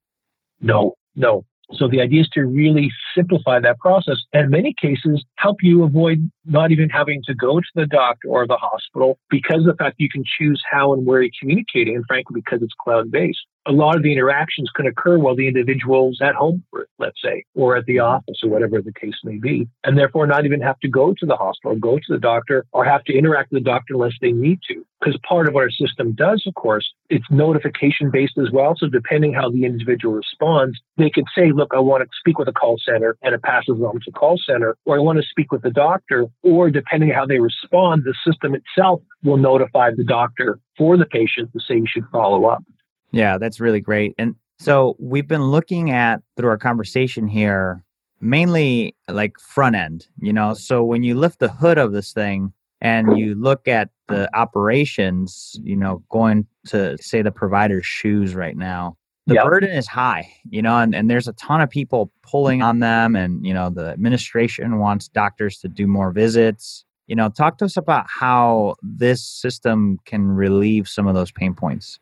No, 0.59 0.95
no. 1.15 1.45
So 1.73 1.87
the 1.87 2.01
idea 2.01 2.21
is 2.21 2.29
to 2.33 2.45
really 2.45 2.91
simplify 3.15 3.59
that 3.59 3.79
process 3.79 4.17
and 4.33 4.45
in 4.45 4.49
many 4.51 4.73
cases 4.79 5.23
help 5.37 5.57
you 5.61 5.83
avoid 5.83 6.29
not 6.45 6.71
even 6.71 6.89
having 6.89 7.21
to 7.27 7.33
go 7.33 7.59
to 7.59 7.67
the 7.75 7.85
doctor 7.85 8.27
or 8.27 8.45
the 8.45 8.57
hospital 8.57 9.17
because 9.29 9.59
of 9.59 9.65
the 9.65 9.75
fact 9.75 9.95
you 9.97 10.09
can 10.09 10.23
choose 10.37 10.61
how 10.69 10.91
and 10.91 11.05
where 11.05 11.21
you're 11.21 11.31
communicating 11.39 11.95
and 11.95 12.03
frankly 12.07 12.41
because 12.43 12.61
it's 12.61 12.73
cloud 12.83 13.09
based 13.09 13.39
a 13.67 13.71
lot 13.71 13.95
of 13.95 14.03
the 14.03 14.11
interactions 14.11 14.69
can 14.75 14.87
occur 14.87 15.17
while 15.17 15.35
the 15.35 15.47
individual's 15.47 16.19
at 16.21 16.35
home, 16.35 16.63
let's 16.97 17.21
say, 17.23 17.43
or 17.53 17.75
at 17.75 17.85
the 17.85 17.97
mm-hmm. 17.97 18.15
office 18.15 18.39
or 18.43 18.49
whatever 18.49 18.81
the 18.81 18.93
case 18.93 19.15
may 19.23 19.37
be, 19.37 19.67
and 19.83 19.97
therefore 19.97 20.25
not 20.25 20.45
even 20.45 20.61
have 20.61 20.79
to 20.79 20.89
go 20.89 21.13
to 21.19 21.25
the 21.25 21.35
hospital, 21.35 21.75
go 21.77 21.97
to 21.97 22.05
the 22.09 22.17
doctor, 22.17 22.65
or 22.71 22.85
have 22.85 23.03
to 23.05 23.13
interact 23.13 23.51
with 23.51 23.63
the 23.63 23.69
doctor 23.69 23.93
unless 23.93 24.13
they 24.21 24.31
need 24.31 24.59
to. 24.67 24.85
Because 24.99 25.19
part 25.27 25.47
of 25.47 25.55
what 25.55 25.61
our 25.61 25.71
system 25.71 26.11
does, 26.13 26.43
of 26.45 26.53
course, 26.53 26.87
it's 27.09 27.25
notification 27.31 28.11
based 28.11 28.37
as 28.37 28.51
well. 28.51 28.75
So 28.77 28.87
depending 28.87 29.33
how 29.33 29.49
the 29.49 29.65
individual 29.65 30.13
responds, 30.13 30.79
they 30.97 31.09
could 31.09 31.25
say, 31.35 31.51
look, 31.51 31.71
I 31.73 31.79
want 31.79 32.03
to 32.03 32.09
speak 32.19 32.37
with 32.37 32.47
a 32.47 32.53
call 32.53 32.77
center 32.85 33.17
and 33.23 33.33
it 33.33 33.41
passes 33.41 33.81
on 33.81 33.99
to 34.05 34.11
call 34.11 34.39
center, 34.45 34.75
or 34.85 34.97
I 34.97 34.99
want 34.99 35.17
to 35.17 35.27
speak 35.27 35.51
with 35.51 35.63
the 35.63 35.71
doctor, 35.71 36.25
or 36.43 36.69
depending 36.69 37.09
how 37.09 37.25
they 37.25 37.39
respond, 37.39 38.03
the 38.03 38.13
system 38.25 38.55
itself 38.55 39.01
will 39.23 39.37
notify 39.37 39.89
the 39.95 40.03
doctor 40.03 40.59
for 40.77 40.97
the 40.97 41.05
patient 41.05 41.51
to 41.53 41.59
say 41.59 41.75
you 41.75 41.87
should 41.87 42.05
follow 42.11 42.45
up. 42.45 42.63
Yeah, 43.11 43.37
that's 43.37 43.59
really 43.59 43.81
great. 43.81 44.13
And 44.17 44.35
so 44.59 44.95
we've 44.99 45.27
been 45.27 45.51
looking 45.51 45.91
at 45.91 46.21
through 46.37 46.49
our 46.49 46.57
conversation 46.57 47.27
here 47.27 47.83
mainly 48.21 48.95
like 49.09 49.39
front 49.39 49.75
end, 49.75 50.07
you 50.19 50.31
know. 50.31 50.53
So 50.53 50.83
when 50.83 51.03
you 51.03 51.15
lift 51.15 51.39
the 51.39 51.49
hood 51.49 51.77
of 51.77 51.91
this 51.91 52.13
thing 52.13 52.53
and 52.79 53.17
you 53.17 53.35
look 53.35 53.67
at 53.67 53.89
the 54.07 54.29
operations, 54.37 55.59
you 55.63 55.75
know, 55.75 56.03
going 56.09 56.45
to 56.67 56.97
say 56.99 57.21
the 57.21 57.31
provider's 57.31 57.85
shoes 57.85 58.35
right 58.35 58.55
now, 58.55 58.97
the 59.27 59.35
yep. 59.35 59.45
burden 59.45 59.71
is 59.71 59.87
high, 59.87 60.31
you 60.49 60.61
know, 60.61 60.77
and, 60.77 60.95
and 60.95 61.09
there's 61.09 61.27
a 61.27 61.33
ton 61.33 61.61
of 61.61 61.69
people 61.69 62.11
pulling 62.23 62.61
on 62.61 62.79
them. 62.79 63.15
And, 63.15 63.45
you 63.45 63.53
know, 63.53 63.69
the 63.69 63.89
administration 63.89 64.79
wants 64.79 65.07
doctors 65.07 65.57
to 65.59 65.67
do 65.67 65.87
more 65.87 66.11
visits. 66.11 66.85
You 67.07 67.15
know, 67.15 67.29
talk 67.29 67.57
to 67.57 67.65
us 67.65 67.77
about 67.77 68.05
how 68.07 68.75
this 68.81 69.23
system 69.23 69.99
can 70.05 70.27
relieve 70.27 70.87
some 70.87 71.07
of 71.07 71.15
those 71.15 71.31
pain 71.31 71.53
points. 71.53 71.99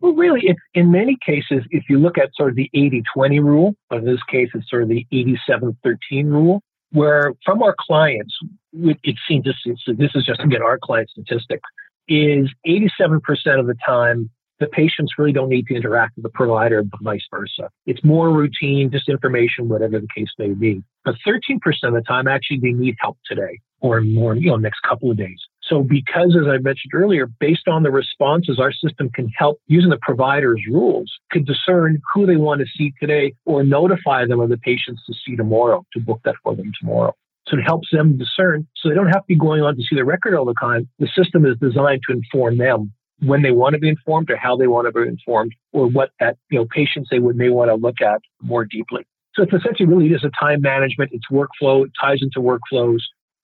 Well, 0.00 0.14
really, 0.14 0.42
in 0.74 0.90
many 0.90 1.16
cases, 1.24 1.62
if 1.70 1.84
you 1.88 1.98
look 1.98 2.16
at 2.16 2.30
sort 2.34 2.50
of 2.50 2.56
the 2.56 2.70
80 2.72 3.02
20 3.14 3.40
rule, 3.40 3.74
but 3.88 3.98
in 3.98 4.06
this 4.06 4.22
case, 4.30 4.48
it's 4.54 4.68
sort 4.70 4.82
of 4.82 4.88
the 4.88 5.06
87 5.12 5.76
13 5.82 6.26
rule, 6.28 6.62
where 6.92 7.34
from 7.44 7.62
our 7.62 7.74
clients, 7.78 8.34
it 8.72 9.16
seems 9.28 9.44
this 9.44 9.54
is, 9.66 9.78
this 9.98 10.10
is 10.14 10.24
just 10.24 10.40
again 10.40 10.62
our 10.62 10.78
client 10.82 11.10
statistic, 11.10 11.60
is 12.08 12.48
87% 12.66 13.20
of 13.58 13.66
the 13.66 13.76
time 13.86 14.30
the 14.58 14.66
patients 14.66 15.14
really 15.18 15.32
don't 15.32 15.48
need 15.48 15.66
to 15.66 15.74
interact 15.74 16.16
with 16.16 16.22
the 16.22 16.30
provider, 16.30 16.82
but 16.82 17.00
vice 17.00 17.26
versa. 17.30 17.70
It's 17.86 18.04
more 18.04 18.30
routine, 18.30 18.90
just 18.90 19.08
information, 19.08 19.68
whatever 19.68 19.98
the 19.98 20.08
case 20.14 20.28
may 20.38 20.50
be. 20.50 20.82
But 21.04 21.14
13% 21.26 21.56
of 21.84 21.94
the 21.94 22.02
time, 22.06 22.28
actually, 22.28 22.58
they 22.58 22.72
need 22.72 22.96
help 23.00 23.16
today 23.24 23.60
or 23.80 24.02
more, 24.02 24.34
you 24.34 24.50
know, 24.50 24.56
next 24.56 24.80
couple 24.80 25.10
of 25.10 25.16
days. 25.16 25.40
So 25.70 25.84
because, 25.84 26.36
as 26.38 26.48
I 26.48 26.58
mentioned 26.58 26.92
earlier, 26.92 27.26
based 27.26 27.68
on 27.68 27.84
the 27.84 27.92
responses, 27.92 28.58
our 28.58 28.72
system 28.72 29.08
can 29.08 29.28
help 29.36 29.60
using 29.68 29.90
the 29.90 29.98
provider's 30.02 30.60
rules, 30.68 31.10
could 31.30 31.46
discern 31.46 32.02
who 32.12 32.26
they 32.26 32.36
want 32.36 32.60
to 32.60 32.66
see 32.76 32.92
today 33.00 33.34
or 33.46 33.62
notify 33.62 34.26
them 34.26 34.40
of 34.40 34.48
the 34.48 34.58
patients 34.58 35.02
to 35.06 35.14
see 35.24 35.36
tomorrow, 35.36 35.86
to 35.92 36.00
book 36.00 36.20
that 36.24 36.34
for 36.42 36.56
them 36.56 36.72
tomorrow. 36.80 37.14
So 37.46 37.56
it 37.56 37.62
helps 37.62 37.88
them 37.92 38.18
discern 38.18 38.66
so 38.76 38.88
they 38.88 38.96
don't 38.96 39.06
have 39.06 39.22
to 39.22 39.28
be 39.28 39.36
going 39.36 39.62
on 39.62 39.76
to 39.76 39.82
see 39.82 39.96
the 39.96 40.04
record 40.04 40.34
all 40.34 40.44
the 40.44 40.54
time. 40.60 40.88
The 40.98 41.08
system 41.16 41.46
is 41.46 41.56
designed 41.60 42.00
to 42.08 42.16
inform 42.16 42.58
them 42.58 42.92
when 43.20 43.42
they 43.42 43.50
want 43.52 43.74
to 43.74 43.78
be 43.78 43.88
informed 43.88 44.30
or 44.30 44.36
how 44.36 44.56
they 44.56 44.66
want 44.66 44.86
to 44.86 44.92
be 44.92 45.06
informed 45.06 45.54
or 45.72 45.86
what 45.86 46.10
that, 46.18 46.36
you 46.50 46.58
know, 46.58 46.66
patients 46.68 47.08
they 47.10 47.18
would 47.18 47.36
may 47.36 47.48
want 47.48 47.68
to 47.70 47.74
look 47.74 48.00
at 48.00 48.20
more 48.42 48.64
deeply. 48.64 49.06
So 49.34 49.44
it's 49.44 49.52
essentially 49.52 49.86
really 49.88 50.08
just 50.08 50.24
a 50.24 50.30
time 50.38 50.62
management, 50.62 51.10
it's 51.12 51.26
workflow, 51.30 51.84
it 51.84 51.92
ties 52.00 52.18
into 52.22 52.40
workflows. 52.40 52.98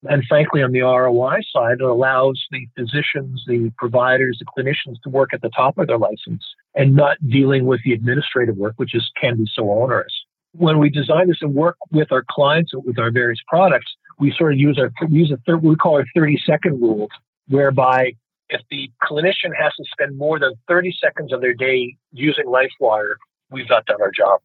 And 0.09 0.25
frankly, 0.29 0.63
on 0.63 0.73
the 0.73 0.81
ROI 0.81 1.39
side, 1.53 1.81
it 1.81 1.83
allows 1.83 2.45
the 2.51 2.67
physicians, 2.77 3.45
the 3.47 3.73
providers, 3.79 4.39
the 4.39 4.47
clinicians 4.47 5.01
to 5.03 5.11
work 5.11 5.31
at 5.33 5.43
the 5.43 5.51
top 5.51 5.79
of 5.79 5.87
their 5.87 5.99
license 5.99 6.45
and 6.75 6.95
not 6.95 7.17
dealing 7.29 7.67
with 7.67 7.81
the 7.85 7.93
administrative 7.93 8.57
work, 8.57 8.75
which 8.77 8.95
is 8.95 9.11
can 9.21 9.37
be 9.37 9.47
so 9.53 9.71
onerous. 9.71 10.13
When 10.53 10.79
we 10.79 10.89
design 10.91 11.29
this 11.29 11.39
and 11.43 11.55
work 11.55 11.77
with 11.91 12.13
our 12.13 12.25
clients 12.31 12.73
with 12.75 12.99
our 12.99 13.11
various 13.11 13.41
products, 13.49 13.93
we 14.19 14.35
sort 14.37 14.55
of 14.55 14.59
use 14.59 14.79
our 14.79 14.91
use 15.09 15.31
a 15.31 15.39
third, 15.47 15.63
we 15.63 15.77
call 15.77 15.97
our 15.97 16.07
30 16.15 16.41
second 16.47 16.81
rule, 16.81 17.09
whereby 17.49 18.13
if 18.49 18.61
the 18.71 18.91
clinician 19.03 19.51
has 19.59 19.75
to 19.75 19.85
spend 19.93 20.17
more 20.17 20.39
than 20.39 20.53
30 20.69 20.95
seconds 21.03 21.33
of 21.33 21.41
their 21.41 21.55
day 21.55 21.97
using 22.13 22.45
LifeWire, 22.47 23.15
we've 23.51 23.69
not 23.69 23.85
done 23.87 24.01
our 24.01 24.11
job. 24.11 24.41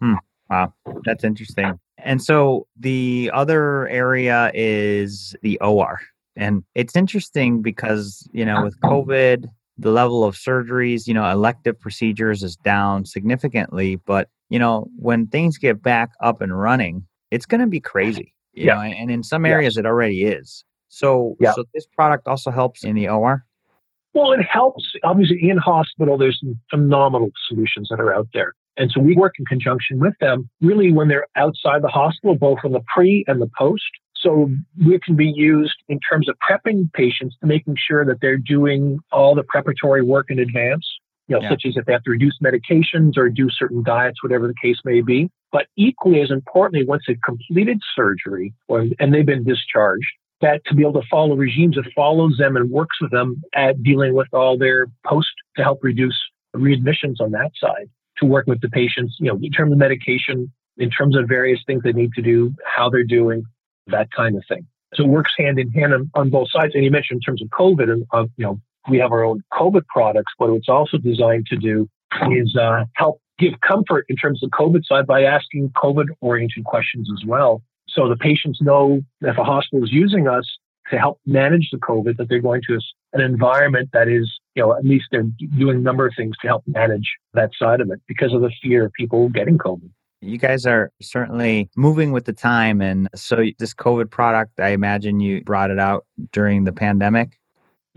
Hmm. 0.00 0.14
Wow, 0.48 0.74
that's 1.04 1.24
interesting. 1.24 1.80
And 1.98 2.22
so 2.22 2.66
the 2.78 3.30
other 3.32 3.88
area 3.88 4.50
is 4.54 5.34
the 5.42 5.58
OR. 5.60 6.00
And 6.36 6.62
it's 6.74 6.94
interesting 6.94 7.62
because, 7.62 8.28
you 8.32 8.44
know, 8.44 8.62
with 8.62 8.78
COVID, 8.80 9.46
the 9.78 9.90
level 9.90 10.24
of 10.24 10.34
surgeries, 10.36 11.06
you 11.06 11.14
know, 11.14 11.28
elective 11.30 11.78
procedures 11.80 12.42
is 12.42 12.56
down 12.56 13.06
significantly. 13.06 13.96
But, 13.96 14.28
you 14.50 14.58
know, 14.58 14.88
when 14.96 15.26
things 15.26 15.56
get 15.56 15.82
back 15.82 16.10
up 16.20 16.42
and 16.42 16.58
running, 16.58 17.06
it's 17.30 17.46
going 17.46 17.62
to 17.62 17.66
be 17.66 17.80
crazy. 17.80 18.34
You 18.52 18.66
yeah. 18.66 18.74
know, 18.74 18.80
and 18.80 19.10
in 19.10 19.22
some 19.22 19.44
areas 19.44 19.76
yeah. 19.76 19.80
it 19.80 19.86
already 19.86 20.24
is. 20.24 20.64
So, 20.88 21.36
yeah. 21.40 21.52
so 21.52 21.64
this 21.74 21.86
product 21.86 22.26
also 22.26 22.50
helps 22.50 22.84
in 22.84 22.94
the 22.94 23.08
OR. 23.08 23.44
Well, 24.14 24.32
it 24.32 24.42
helps. 24.42 24.82
Obviously, 25.04 25.38
in 25.42 25.58
hospital, 25.58 26.16
there's 26.16 26.40
some 26.40 26.58
phenomenal 26.70 27.30
solutions 27.48 27.88
that 27.90 28.00
are 28.00 28.14
out 28.14 28.28
there. 28.32 28.54
And 28.76 28.90
so 28.90 29.00
we 29.00 29.16
work 29.16 29.34
in 29.38 29.44
conjunction 29.46 29.98
with 29.98 30.14
them 30.20 30.48
really 30.60 30.92
when 30.92 31.08
they're 31.08 31.26
outside 31.36 31.82
the 31.82 31.88
hospital, 31.88 32.34
both 32.34 32.58
in 32.64 32.72
the 32.72 32.82
pre 32.94 33.24
and 33.26 33.40
the 33.40 33.50
post. 33.58 33.84
So 34.16 34.50
we 34.84 34.98
can 35.04 35.16
be 35.16 35.32
used 35.34 35.76
in 35.88 36.00
terms 36.00 36.28
of 36.28 36.36
prepping 36.48 36.92
patients 36.92 37.36
to 37.40 37.46
making 37.46 37.76
sure 37.78 38.04
that 38.04 38.20
they're 38.20 38.38
doing 38.38 38.98
all 39.12 39.34
the 39.34 39.44
preparatory 39.44 40.02
work 40.02 40.26
in 40.30 40.38
advance, 40.38 40.86
you 41.28 41.36
know, 41.36 41.42
yeah. 41.42 41.50
such 41.50 41.62
as 41.66 41.76
if 41.76 41.84
they 41.84 41.92
have 41.92 42.02
to 42.04 42.10
reduce 42.10 42.36
medications 42.42 43.16
or 43.16 43.28
do 43.28 43.48
certain 43.50 43.82
diets, 43.82 44.22
whatever 44.22 44.46
the 44.46 44.54
case 44.60 44.78
may 44.84 45.00
be. 45.00 45.30
But 45.52 45.66
equally 45.76 46.20
as 46.20 46.30
importantly, 46.30 46.86
once 46.86 47.04
they've 47.06 47.20
completed 47.24 47.78
surgery 47.94 48.52
or, 48.68 48.86
and 48.98 49.14
they've 49.14 49.26
been 49.26 49.44
discharged, 49.44 50.06
that 50.40 50.62
to 50.66 50.74
be 50.74 50.82
able 50.82 51.00
to 51.00 51.06
follow 51.10 51.34
regimes 51.34 51.76
that 51.76 51.86
follows 51.94 52.36
them 52.38 52.56
and 52.56 52.70
works 52.70 53.00
with 53.00 53.10
them 53.10 53.42
at 53.54 53.82
dealing 53.82 54.14
with 54.14 54.28
all 54.32 54.58
their 54.58 54.86
post 55.06 55.30
to 55.56 55.62
help 55.62 55.78
reduce 55.82 56.18
readmissions 56.54 57.20
on 57.20 57.30
that 57.32 57.50
side 57.58 57.88
to 58.18 58.26
work 58.26 58.46
with 58.46 58.60
the 58.60 58.68
patients, 58.68 59.16
you 59.18 59.28
know, 59.28 59.38
in 59.42 59.50
terms 59.50 59.72
of 59.72 59.78
medication, 59.78 60.52
in 60.78 60.90
terms 60.90 61.16
of 61.16 61.28
various 61.28 61.60
things 61.66 61.82
they 61.82 61.92
need 61.92 62.12
to 62.14 62.22
do, 62.22 62.54
how 62.64 62.88
they're 62.90 63.04
doing, 63.04 63.44
that 63.86 64.10
kind 64.10 64.36
of 64.36 64.44
thing. 64.48 64.66
So 64.94 65.04
it 65.04 65.08
works 65.08 65.32
hand 65.36 65.58
in 65.58 65.70
hand 65.72 65.94
on, 65.94 66.10
on 66.14 66.30
both 66.30 66.48
sides. 66.50 66.74
And 66.74 66.84
you 66.84 66.90
mentioned 66.90 67.18
in 67.18 67.20
terms 67.22 67.42
of 67.42 67.48
COVID, 67.48 67.90
and 67.90 68.06
uh, 68.12 68.26
you 68.36 68.44
know, 68.44 68.60
we 68.88 68.98
have 68.98 69.12
our 69.12 69.24
own 69.24 69.42
COVID 69.52 69.86
products. 69.86 70.32
What 70.36 70.50
it's 70.50 70.68
also 70.68 70.98
designed 70.98 71.46
to 71.46 71.56
do 71.56 71.88
is 72.30 72.56
uh, 72.56 72.84
help 72.94 73.20
give 73.38 73.60
comfort 73.60 74.06
in 74.08 74.16
terms 74.16 74.42
of 74.42 74.50
COVID 74.50 74.84
side 74.84 75.06
by 75.06 75.24
asking 75.24 75.70
COVID-oriented 75.70 76.64
questions 76.64 77.10
as 77.12 77.26
well. 77.26 77.62
So 77.88 78.08
the 78.08 78.16
patients 78.16 78.60
know 78.60 79.00
if 79.20 79.36
a 79.36 79.44
hospital 79.44 79.84
is 79.84 79.92
using 79.92 80.28
us 80.28 80.46
to 80.90 80.98
help 80.98 81.20
manage 81.26 81.68
the 81.72 81.78
COVID, 81.78 82.16
that 82.16 82.28
they're 82.28 82.40
going 82.40 82.62
to 82.68 82.78
an 83.12 83.20
environment 83.20 83.90
that 83.92 84.08
is, 84.08 84.30
you 84.56 84.62
know, 84.62 84.74
at 84.74 84.84
least 84.84 85.06
they're 85.12 85.26
doing 85.58 85.76
a 85.76 85.80
number 85.80 86.06
of 86.06 86.14
things 86.16 86.34
to 86.40 86.48
help 86.48 86.64
manage 86.66 87.14
that 87.34 87.50
side 87.58 87.80
of 87.80 87.90
it 87.90 88.00
because 88.08 88.32
of 88.32 88.40
the 88.40 88.50
fear 88.62 88.86
of 88.86 88.92
people 88.94 89.28
getting 89.28 89.58
COVID. 89.58 89.90
You 90.22 90.38
guys 90.38 90.64
are 90.64 90.90
certainly 91.00 91.68
moving 91.76 92.10
with 92.10 92.24
the 92.24 92.32
time. 92.32 92.80
And 92.80 93.08
so, 93.14 93.44
this 93.58 93.74
COVID 93.74 94.10
product, 94.10 94.58
I 94.58 94.70
imagine 94.70 95.20
you 95.20 95.44
brought 95.44 95.70
it 95.70 95.78
out 95.78 96.06
during 96.32 96.64
the 96.64 96.72
pandemic. 96.72 97.38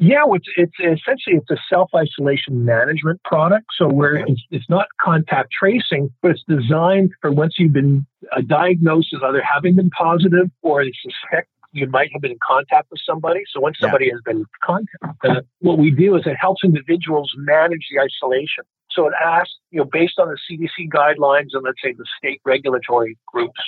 Yeah, 0.01 0.23
it's, 0.27 0.47
it's 0.55 0.73
essentially 0.79 1.35
it's 1.35 1.49
a 1.49 1.57
self 1.69 1.89
isolation 1.93 2.63
management 2.63 3.21
product. 3.23 3.67
So 3.77 3.87
where 3.87 4.15
it's, 4.15 4.41
it's, 4.49 4.69
not 4.69 4.87
contact 5.01 5.49
tracing, 5.51 6.09
but 6.21 6.31
it's 6.31 6.43
designed 6.47 7.11
for 7.19 7.31
once 7.31 7.55
you've 7.57 7.73
been 7.73 8.05
uh, 8.31 8.41
diagnosed 8.47 9.09
as 9.13 9.21
either 9.21 9.41
having 9.41 9.75
been 9.75 9.89
positive 9.89 10.49
or 10.61 10.85
they 10.85 10.93
suspect 11.01 11.49
you 11.71 11.87
might 11.87 12.09
have 12.13 12.21
been 12.21 12.31
in 12.31 12.39
contact 12.45 12.87
with 12.91 13.01
somebody. 13.05 13.41
So 13.51 13.59
once 13.59 13.77
somebody 13.79 14.05
yeah. 14.05 14.13
has 14.13 14.21
been 14.21 14.37
in 14.37 14.45
contact, 14.63 15.23
uh, 15.23 15.41
what 15.59 15.77
we 15.77 15.91
do 15.91 16.15
is 16.15 16.23
it 16.25 16.35
helps 16.39 16.63
individuals 16.63 17.31
manage 17.37 17.87
the 17.91 17.99
isolation. 17.99 18.63
So 18.91 19.07
it 19.07 19.13
asks, 19.23 19.55
you 19.71 19.79
know, 19.79 19.85
based 19.85 20.19
on 20.19 20.29
the 20.29 20.37
CDC 20.49 20.89
guidelines 20.89 21.49
and 21.53 21.63
let's 21.63 21.81
say 21.83 21.93
the 21.93 22.05
state 22.17 22.41
regulatory 22.43 23.17
groups, 23.27 23.59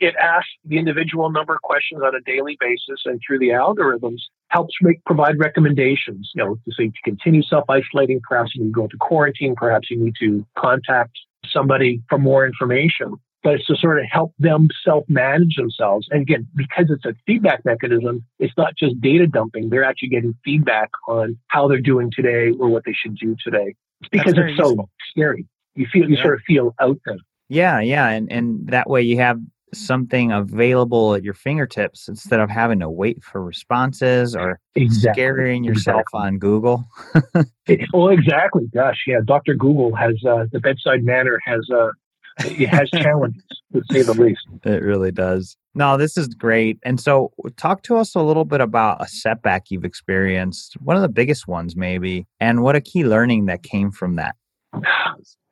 it 0.00 0.14
asks 0.22 0.50
the 0.64 0.78
individual 0.78 1.30
number 1.30 1.54
of 1.54 1.62
questions 1.62 2.02
on 2.04 2.14
a 2.14 2.20
daily 2.20 2.56
basis 2.60 3.02
and 3.04 3.20
through 3.26 3.40
the 3.40 3.48
algorithms 3.48 4.20
helps 4.48 4.74
make 4.80 5.04
provide 5.04 5.38
recommendations, 5.38 6.30
you 6.34 6.44
know, 6.44 6.54
to 6.54 6.72
say 6.76 6.86
to 6.86 7.02
continue 7.04 7.42
self-isolating, 7.42 8.20
perhaps 8.26 8.54
you 8.54 8.62
need 8.62 8.68
to 8.68 8.72
go 8.72 8.84
into 8.84 8.96
quarantine, 9.00 9.56
perhaps 9.56 9.90
you 9.90 9.98
need 9.98 10.14
to 10.20 10.46
contact 10.56 11.18
somebody 11.50 12.00
for 12.08 12.18
more 12.18 12.46
information 12.46 13.16
but 13.42 13.54
it's 13.54 13.66
to 13.66 13.76
sort 13.76 13.98
of 13.98 14.06
help 14.10 14.34
them 14.38 14.68
self 14.84 15.04
manage 15.08 15.56
themselves. 15.56 16.08
And 16.10 16.22
again, 16.22 16.46
because 16.56 16.86
it's 16.90 17.04
a 17.04 17.14
feedback 17.26 17.64
mechanism, 17.64 18.24
it's 18.38 18.54
not 18.56 18.76
just 18.76 19.00
data 19.00 19.26
dumping. 19.26 19.70
They're 19.70 19.84
actually 19.84 20.08
getting 20.08 20.34
feedback 20.44 20.90
on 21.08 21.38
how 21.48 21.68
they're 21.68 21.80
doing 21.80 22.10
today 22.14 22.52
or 22.58 22.68
what 22.68 22.84
they 22.84 22.92
should 22.92 23.16
do 23.16 23.36
today. 23.42 23.74
It's 24.00 24.08
because 24.10 24.34
it's 24.36 24.56
so 24.56 24.68
useful. 24.68 24.90
scary. 25.10 25.46
You 25.74 25.86
feel, 25.92 26.08
you 26.08 26.16
yeah. 26.16 26.22
sort 26.22 26.34
of 26.34 26.40
feel 26.46 26.74
out 26.80 26.98
there. 27.06 27.18
Yeah, 27.48 27.80
yeah. 27.80 28.08
And, 28.08 28.30
and 28.30 28.66
that 28.68 28.90
way 28.90 29.02
you 29.02 29.18
have 29.18 29.40
something 29.74 30.32
available 30.32 31.14
at 31.14 31.22
your 31.22 31.34
fingertips 31.34 32.08
instead 32.08 32.40
of 32.40 32.50
having 32.50 32.80
to 32.80 32.88
wait 32.88 33.22
for 33.22 33.42
responses 33.42 34.34
or 34.34 34.58
exactly. 34.74 35.12
scaring 35.12 35.64
yourself 35.64 36.00
exactly. 36.00 36.20
on 36.20 36.38
Google. 36.38 36.88
well, 37.92 38.08
exactly. 38.08 38.68
Gosh, 38.74 39.04
yeah. 39.06 39.18
Dr. 39.24 39.54
Google 39.54 39.94
has 39.94 40.14
uh, 40.26 40.46
the 40.52 40.60
bedside 40.60 41.04
manner 41.04 41.38
has 41.44 41.68
uh, 41.70 41.90
it 42.38 42.68
has 42.68 42.90
challenges 42.90 43.42
to 43.72 43.82
say 43.90 44.02
the 44.02 44.14
least. 44.14 44.46
It 44.64 44.82
really 44.82 45.12
does. 45.12 45.56
No, 45.74 45.96
this 45.96 46.16
is 46.16 46.28
great. 46.28 46.78
And 46.82 47.00
so, 47.00 47.32
talk 47.56 47.82
to 47.84 47.96
us 47.96 48.14
a 48.14 48.22
little 48.22 48.44
bit 48.44 48.60
about 48.60 49.02
a 49.02 49.08
setback 49.08 49.70
you've 49.70 49.84
experienced, 49.84 50.76
one 50.80 50.96
of 50.96 51.02
the 51.02 51.08
biggest 51.08 51.46
ones, 51.46 51.76
maybe, 51.76 52.26
and 52.40 52.62
what 52.62 52.74
a 52.74 52.80
key 52.80 53.04
learning 53.04 53.46
that 53.46 53.62
came 53.62 53.90
from 53.90 54.16
that. 54.16 54.34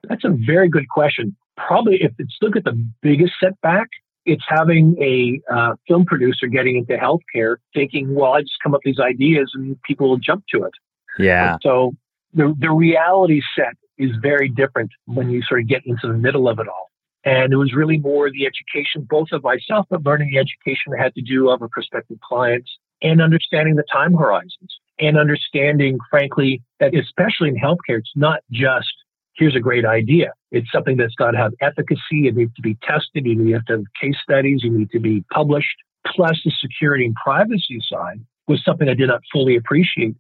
That's 0.09 0.25
a 0.25 0.37
very 0.47 0.69
good 0.69 0.89
question. 0.89 1.37
Probably, 1.57 1.99
if 2.03 2.13
it's 2.19 2.37
look 2.43 2.57
at 2.57 2.65
the 2.65 2.81
biggest 3.03 3.35
setback, 3.43 3.89
it's 4.25 4.45
having 4.47 4.97
a 5.01 5.41
uh, 5.53 5.75
film 5.87 6.05
producer 6.05 6.47
getting 6.49 6.77
into 6.77 6.97
healthcare, 6.97 7.57
thinking, 7.75 8.15
"Well, 8.15 8.33
I 8.33 8.41
just 8.43 8.57
come 8.63 8.75
up 8.75 8.81
with 8.85 8.97
these 8.97 9.05
ideas 9.05 9.53
and 9.55 9.81
people 9.83 10.09
will 10.09 10.19
jump 10.19 10.45
to 10.55 10.65
it." 10.65 10.73
Yeah. 11.19 11.57
So 11.63 11.93
the 12.35 12.55
the 12.59 12.71
reality 12.71 13.41
set 13.57 13.75
is 13.99 14.11
very 14.21 14.49
different 14.49 14.91
when 15.07 15.31
you 15.31 15.43
sort 15.43 15.61
of 15.61 15.69
get 15.69 15.87
into 15.87 16.07
the 16.07 16.15
middle 16.15 16.49
of 16.49 16.59
it 16.59 16.69
all. 16.69 16.91
And 17.25 17.53
it 17.53 17.57
was 17.57 17.75
really 17.75 17.99
more 17.99 18.31
the 18.31 18.47
education, 18.47 19.07
both 19.09 19.29
of 19.33 19.43
myself, 19.43 19.87
but 19.91 20.05
learning 20.05 20.31
the 20.31 20.39
education 20.39 20.93
I 20.97 21.03
had 21.03 21.15
to 21.15 21.23
do 21.23 21.51
of 21.51 21.61
a 21.61 21.69
prospective 21.69 22.19
clients 22.21 22.71
and 23.03 23.21
understanding 23.21 23.75
the 23.75 23.85
time 23.93 24.15
horizons 24.15 24.79
and 25.01 25.19
understanding, 25.19 25.99
frankly, 26.09 26.63
that 26.81 26.95
especially 26.95 27.49
in 27.49 27.57
healthcare, 27.57 27.99
it's 27.99 28.13
not 28.15 28.41
just 28.53 28.93
here's 29.37 29.57
a 29.57 29.61
great 29.61 29.85
idea. 29.85 30.33
It's 30.51 30.71
something 30.73 30.97
that's 30.97 31.15
got 31.15 31.33
to 31.33 31.39
have 31.39 31.53
efficacy. 31.61 32.27
It 32.27 32.37
needs 32.37 32.55
to 32.55 32.63
be 32.63 32.77
tested. 32.83 33.27
You 33.27 33.55
have 33.55 33.65
to 33.67 33.73
have 33.75 33.85
case 34.01 34.17
studies. 34.23 34.61
You 34.63 34.71
need 34.71 34.91
to 34.93 35.01
be 35.01 35.25
published. 35.33 35.77
Plus, 36.07 36.41
the 36.45 36.53
security 36.61 37.05
and 37.05 37.15
privacy 37.15 37.81
side 37.91 38.21
was 38.49 38.65
something 38.65 38.89
I 38.89 38.95
did 38.95 39.09
not 39.09 39.21
fully 39.33 39.57
appreciate 39.57 40.15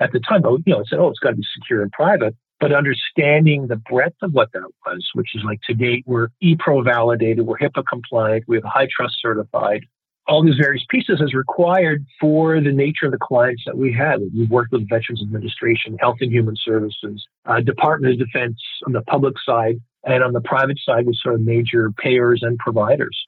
at 0.00 0.12
the 0.12 0.20
time. 0.20 0.42
But, 0.42 0.60
you 0.64 0.72
know, 0.72 0.80
I 0.80 0.84
said, 0.88 1.00
oh, 1.00 1.08
it's 1.08 1.18
got 1.18 1.30
to 1.30 1.36
be 1.36 1.46
secure 1.58 1.82
and 1.82 1.92
private 1.92 2.34
but 2.62 2.72
understanding 2.72 3.66
the 3.66 3.74
breadth 3.74 4.14
of 4.22 4.34
what 4.34 4.52
that 4.52 4.62
was, 4.86 5.10
which 5.14 5.34
is 5.34 5.42
like 5.42 5.60
to 5.62 5.74
date, 5.74 6.04
we're 6.06 6.28
ePro 6.44 6.84
validated, 6.84 7.44
we're 7.44 7.58
HIPAA 7.58 7.82
compliant, 7.90 8.44
we 8.46 8.56
have 8.56 8.64
HITRUST 8.64 9.16
certified. 9.20 9.84
all 10.28 10.44
these 10.44 10.54
various 10.54 10.84
pieces 10.88 11.20
as 11.20 11.34
required 11.34 12.06
for 12.20 12.60
the 12.60 12.70
nature 12.70 13.06
of 13.06 13.10
the 13.10 13.18
clients 13.18 13.64
that 13.66 13.76
we 13.76 13.92
had. 13.92 14.20
We've 14.32 14.48
worked 14.48 14.70
with 14.70 14.88
Veterans 14.88 15.20
Administration, 15.20 15.96
Health 15.98 16.18
and 16.20 16.30
Human 16.30 16.54
Services, 16.56 17.26
uh, 17.46 17.60
Department 17.60 18.12
of 18.12 18.20
Defense 18.20 18.60
on 18.86 18.92
the 18.92 19.02
public 19.02 19.34
side, 19.44 19.80
and 20.04 20.22
on 20.22 20.32
the 20.32 20.40
private 20.40 20.78
side 20.84 21.04
with 21.04 21.16
sort 21.16 21.34
of 21.34 21.40
major 21.40 21.90
payers 21.90 22.44
and 22.44 22.56
providers. 22.58 23.26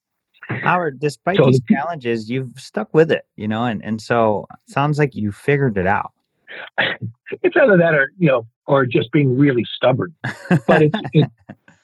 Howard, 0.49 1.01
despite 1.01 1.39
so 1.39 1.47
these 1.47 1.61
challenges, 1.69 2.31
you've 2.31 2.53
stuck 2.57 2.95
with 2.95 3.11
it, 3.11 3.27
you 3.35 3.49
know, 3.49 3.65
and, 3.65 3.85
and 3.85 4.01
so 4.01 4.47
sounds 4.69 4.97
like 4.97 5.17
you 5.17 5.33
figured 5.33 5.77
it 5.77 5.89
out. 5.89 6.13
It's 7.43 7.57
either 7.57 7.77
that 7.79 7.95
or, 7.95 8.13
you 8.19 8.29
know, 8.29 8.47
or 8.67 8.87
just 8.87 9.11
being 9.11 9.37
really 9.37 9.65
stubborn. 9.75 10.15
But 10.67 10.83
it's, 10.83 10.99
it, 11.13 11.31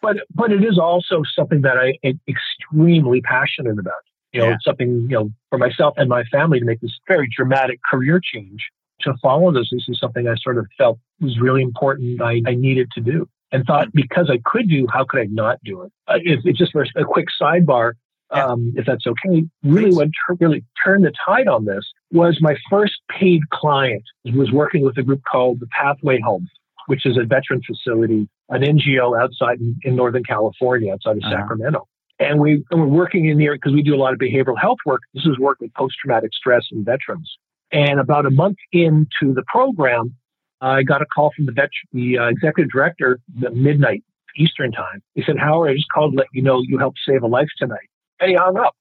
but, 0.01 0.19
but 0.33 0.53
it 0.53 0.63
is 0.63 0.79
also 0.79 1.23
something 1.35 1.63
that 1.63 1.77
I 1.77 1.99
am 2.07 2.21
extremely 2.29 3.21
passionate 3.21 3.79
about. 3.79 3.95
You 4.33 4.41
know, 4.41 4.49
yeah. 4.49 4.55
it's 4.55 4.65
something, 4.65 5.09
you 5.09 5.17
know, 5.17 5.31
for 5.49 5.59
myself 5.59 5.95
and 5.97 6.09
my 6.09 6.25
family 6.25 6.61
to 6.61 6.65
make 6.65 6.81
this 6.81 6.97
very 7.09 7.29
dramatic 7.35 7.81
career 7.91 8.21
change 8.23 8.69
to 9.01 9.15
follow 9.23 9.53
this. 9.53 9.69
This 9.73 9.87
is 9.89 9.99
something 9.99 10.29
I 10.29 10.35
sort 10.37 10.59
of 10.59 10.67
felt 10.79 10.99
was 11.21 11.39
really 11.41 11.63
important. 11.63 12.23
I, 12.23 12.43
I 12.47 12.55
needed 12.55 12.91
to 12.93 13.01
do 13.01 13.29
and 13.51 13.65
thought 13.65 13.89
because 13.93 14.31
I 14.31 14.39
could 14.45 14.69
do, 14.69 14.87
how 14.93 15.05
could 15.05 15.21
I 15.21 15.27
not 15.31 15.59
do 15.65 15.83
it? 15.83 15.93
Uh, 16.07 16.19
it's, 16.23 16.43
it's 16.45 16.59
just 16.59 16.75
a 16.75 17.05
quick 17.05 17.27
sidebar 17.41 17.95
yeah. 18.33 18.47
um, 18.47 18.73
if 18.77 18.87
that's 18.87 19.07
okay. 19.07 19.45
Really, 19.63 19.91
Please. 19.91 19.97
what 19.97 20.09
really 20.39 20.65
turned 20.85 21.05
the 21.05 21.13
tide 21.25 21.49
on 21.49 21.65
this 21.65 21.85
was 22.13 22.39
my 22.41 22.57
first 22.69 22.95
paid 23.19 23.49
client 23.51 24.03
was 24.35 24.51
working 24.53 24.83
with 24.83 24.97
a 24.99 25.03
group 25.03 25.23
called 25.31 25.61
the 25.61 25.67
Pathway 25.67 26.21
Home, 26.21 26.49
which 26.87 27.07
is 27.07 27.17
a 27.17 27.25
veteran 27.25 27.61
facility, 27.67 28.29
an 28.49 28.63
NGO 28.63 29.21
outside 29.21 29.61
in, 29.61 29.77
in 29.85 29.97
Northern 29.97 30.25
California, 30.25 30.93
outside 30.93 31.17
of 31.17 31.23
uh-huh. 31.25 31.37
Sacramento. 31.37 31.87
And 32.19 32.39
we 32.39 32.63
and 32.71 32.81
we're 32.81 32.87
working 32.87 33.27
in 33.27 33.41
here 33.41 33.55
because 33.55 33.73
we 33.73 33.83
do 33.83 33.95
a 33.95 33.97
lot 33.97 34.13
of 34.13 34.19
behavioral 34.19 34.59
health 34.61 34.79
work. 34.85 35.01
This 35.15 35.25
is 35.25 35.39
work 35.39 35.59
with 35.61 35.73
post 35.75 35.95
traumatic 36.03 36.33
stress 36.35 36.67
and 36.71 36.85
veterans. 36.85 37.31
And 37.73 37.99
about 37.99 38.27
a 38.27 38.31
month 38.31 38.59
into 38.73 39.33
the 39.33 39.43
program, 39.47 40.15
I 40.61 40.83
got 40.83 41.01
a 41.01 41.07
call 41.07 41.31
from 41.35 41.47
the, 41.47 41.53
vet- 41.53 41.71
the 41.93 42.19
uh, 42.19 42.29
executive 42.29 42.71
director 42.71 43.21
at 43.43 43.55
midnight 43.55 44.03
Eastern 44.37 44.73
time. 44.73 45.03
He 45.15 45.23
said, 45.25 45.37
Howard, 45.39 45.71
I 45.71 45.75
just 45.75 45.87
called 45.95 46.13
to 46.13 46.19
let 46.19 46.27
you 46.33 46.43
know 46.43 46.61
you 46.63 46.79
helped 46.79 46.99
save 47.07 47.23
a 47.23 47.27
life 47.27 47.49
tonight 47.59 47.89
and 48.21 48.31
he 48.31 48.37
hung 48.37 48.59
up. 48.59 48.75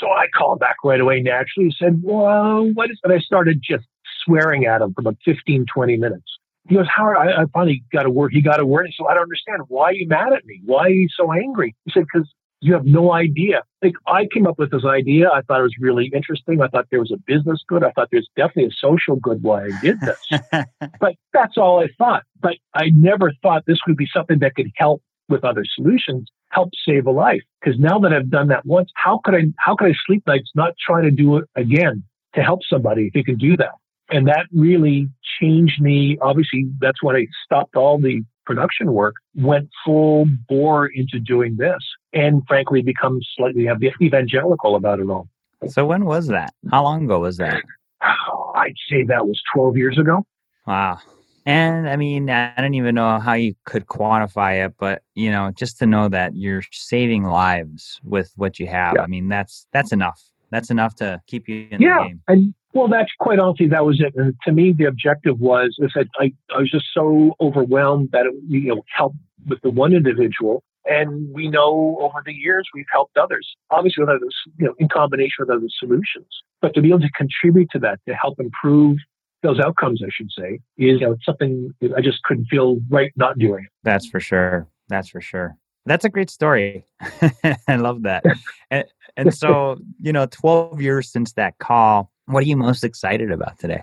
So 0.00 0.08
I 0.08 0.26
called 0.36 0.60
back 0.60 0.76
right 0.82 1.00
away 1.00 1.20
naturally. 1.20 1.74
Said, 1.78 2.00
Well, 2.02 2.70
what 2.72 2.90
is? 2.90 2.98
And 3.04 3.12
I 3.12 3.18
started 3.18 3.60
just 3.62 3.84
swearing 4.24 4.64
at 4.66 4.80
him 4.80 4.94
for 4.94 5.02
about 5.02 5.16
15, 5.24 5.66
20 5.72 5.96
minutes. 5.96 6.24
He 6.68 6.74
goes, 6.74 6.86
Howard, 6.94 7.16
I, 7.18 7.42
I 7.42 7.44
finally 7.52 7.84
got 7.92 8.06
a 8.06 8.10
word. 8.10 8.32
He 8.32 8.40
got 8.40 8.60
a 8.60 8.66
word. 8.66 8.90
So 8.96 9.06
I 9.06 9.14
don't 9.14 9.24
understand. 9.24 9.62
Why 9.68 9.90
are 9.90 9.92
you 9.92 10.08
mad 10.08 10.32
at 10.32 10.44
me? 10.46 10.60
Why 10.64 10.84
are 10.84 10.90
you 10.90 11.08
so 11.14 11.32
angry? 11.32 11.76
He 11.84 11.92
said, 11.92 12.04
Because 12.12 12.28
you 12.62 12.74
have 12.74 12.84
no 12.84 13.12
idea. 13.12 13.62
Like 13.82 13.94
I 14.06 14.26
came 14.32 14.46
up 14.46 14.58
with 14.58 14.70
this 14.70 14.84
idea. 14.84 15.30
I 15.30 15.42
thought 15.42 15.60
it 15.60 15.64
was 15.64 15.76
really 15.80 16.10
interesting. 16.14 16.60
I 16.60 16.68
thought 16.68 16.86
there 16.90 17.00
was 17.00 17.10
a 17.10 17.18
business 17.26 17.62
good. 17.66 17.82
I 17.84 17.90
thought 17.92 18.08
there's 18.10 18.28
definitely 18.36 18.66
a 18.66 18.76
social 18.78 19.16
good 19.16 19.42
why 19.42 19.64
I 19.64 19.70
did 19.82 19.98
this. 20.00 20.40
but 21.00 21.14
that's 21.32 21.56
all 21.56 21.80
I 21.80 21.88
thought. 21.96 22.24
But 22.40 22.56
I 22.74 22.90
never 22.94 23.32
thought 23.42 23.64
this 23.66 23.78
would 23.86 23.96
be 23.96 24.08
something 24.12 24.40
that 24.40 24.54
could 24.54 24.70
help 24.76 25.02
with 25.28 25.44
other 25.44 25.64
solutions 25.74 26.30
help 26.50 26.70
save 26.86 27.06
a 27.06 27.10
life. 27.10 27.42
Because 27.60 27.78
now 27.78 27.98
that 28.00 28.12
I've 28.12 28.30
done 28.30 28.48
that 28.48 28.64
once, 28.64 28.90
how 28.94 29.20
could 29.24 29.34
I 29.34 29.42
how 29.58 29.76
could 29.76 29.88
I 29.88 29.94
sleep 30.06 30.22
nights 30.26 30.50
not 30.54 30.74
trying 30.84 31.04
to 31.04 31.10
do 31.10 31.36
it 31.36 31.44
again 31.56 32.04
to 32.34 32.42
help 32.42 32.60
somebody 32.68 33.06
if 33.06 33.14
you 33.14 33.24
can 33.24 33.36
do 33.36 33.56
that? 33.56 33.72
And 34.10 34.26
that 34.28 34.46
really 34.52 35.08
changed 35.40 35.80
me. 35.80 36.18
Obviously, 36.20 36.66
that's 36.80 37.02
when 37.02 37.16
I 37.16 37.26
stopped 37.44 37.76
all 37.76 37.98
the 37.98 38.22
production 38.44 38.92
work, 38.92 39.14
went 39.36 39.68
full 39.84 40.26
bore 40.48 40.86
into 40.86 41.20
doing 41.20 41.56
this, 41.56 41.78
and 42.12 42.42
frankly, 42.48 42.82
become 42.82 43.20
slightly 43.36 43.68
evangelical 44.02 44.74
about 44.74 44.98
it 44.98 45.08
all. 45.08 45.28
So 45.68 45.86
when 45.86 46.04
was 46.04 46.26
that? 46.28 46.52
How 46.70 46.82
long 46.82 47.04
ago 47.04 47.20
was 47.20 47.36
that? 47.36 47.62
Oh, 48.02 48.52
I'd 48.56 48.74
say 48.88 49.04
that 49.04 49.26
was 49.26 49.40
12 49.54 49.76
years 49.76 49.98
ago. 49.98 50.26
Wow. 50.66 50.98
And 51.46 51.88
I 51.88 51.96
mean, 51.96 52.28
I 52.28 52.54
don't 52.58 52.74
even 52.74 52.94
know 52.94 53.18
how 53.18 53.32
you 53.32 53.54
could 53.64 53.86
quantify 53.86 54.64
it, 54.64 54.74
but 54.78 55.02
you 55.14 55.30
know, 55.30 55.50
just 55.54 55.78
to 55.78 55.86
know 55.86 56.08
that 56.08 56.36
you're 56.36 56.62
saving 56.70 57.24
lives 57.24 58.00
with 58.04 58.32
what 58.36 58.58
you 58.58 58.66
have, 58.66 58.94
yeah. 58.96 59.02
I 59.02 59.06
mean, 59.06 59.28
that's 59.28 59.66
that's 59.72 59.92
enough. 59.92 60.22
That's 60.50 60.70
enough 60.70 60.96
to 60.96 61.20
keep 61.26 61.48
you 61.48 61.68
in 61.70 61.80
yeah, 61.80 61.98
the 61.98 62.08
game. 62.08 62.22
And 62.28 62.54
well, 62.74 62.88
that's 62.88 63.10
quite 63.18 63.38
honestly, 63.38 63.68
that 63.68 63.84
was 63.84 64.00
it. 64.00 64.14
And 64.16 64.34
to 64.44 64.52
me, 64.52 64.72
the 64.76 64.84
objective 64.84 65.40
was 65.40 65.76
is 65.78 65.92
that 65.94 66.06
I, 66.18 66.32
I 66.54 66.58
was 66.58 66.70
just 66.70 66.86
so 66.92 67.34
overwhelmed 67.40 68.10
that 68.12 68.26
it 68.26 68.34
you 68.48 68.74
know 68.74 68.82
helped 68.94 69.16
with 69.46 69.60
the 69.62 69.70
one 69.70 69.92
individual. 69.92 70.62
And 70.86 71.32
we 71.32 71.48
know 71.48 71.98
over 72.00 72.22
the 72.24 72.32
years 72.32 72.66
we've 72.74 72.86
helped 72.90 73.16
others, 73.16 73.46
obviously 73.70 74.02
with 74.02 74.08
others, 74.10 74.34
you 74.58 74.66
know, 74.66 74.74
in 74.78 74.88
combination 74.88 75.36
with 75.40 75.50
other 75.50 75.68
solutions. 75.78 76.26
But 76.62 76.74
to 76.74 76.80
be 76.80 76.88
able 76.88 77.00
to 77.00 77.10
contribute 77.10 77.70
to 77.72 77.78
that, 77.80 78.00
to 78.08 78.14
help 78.14 78.40
improve 78.40 78.96
those 79.42 79.58
outcomes, 79.58 80.02
I 80.04 80.08
should 80.12 80.30
say, 80.36 80.54
is 80.76 81.00
you 81.00 81.00
know, 81.00 81.12
it's 81.12 81.24
something 81.24 81.72
I 81.96 82.00
just 82.00 82.22
couldn't 82.22 82.46
feel 82.46 82.78
right 82.88 83.12
not 83.16 83.38
doing 83.38 83.64
it. 83.64 83.70
That's 83.82 84.06
for 84.06 84.20
sure. 84.20 84.66
That's 84.88 85.08
for 85.08 85.20
sure. 85.20 85.56
That's 85.86 86.04
a 86.04 86.08
great 86.08 86.30
story. 86.30 86.84
I 87.68 87.76
love 87.76 88.02
that. 88.02 88.24
and, 88.70 88.84
and 89.16 89.34
so, 89.34 89.78
you 90.00 90.12
know, 90.12 90.26
12 90.26 90.80
years 90.80 91.10
since 91.10 91.32
that 91.34 91.58
call, 91.58 92.10
what 92.26 92.42
are 92.42 92.46
you 92.46 92.56
most 92.56 92.84
excited 92.84 93.30
about 93.30 93.58
today? 93.58 93.82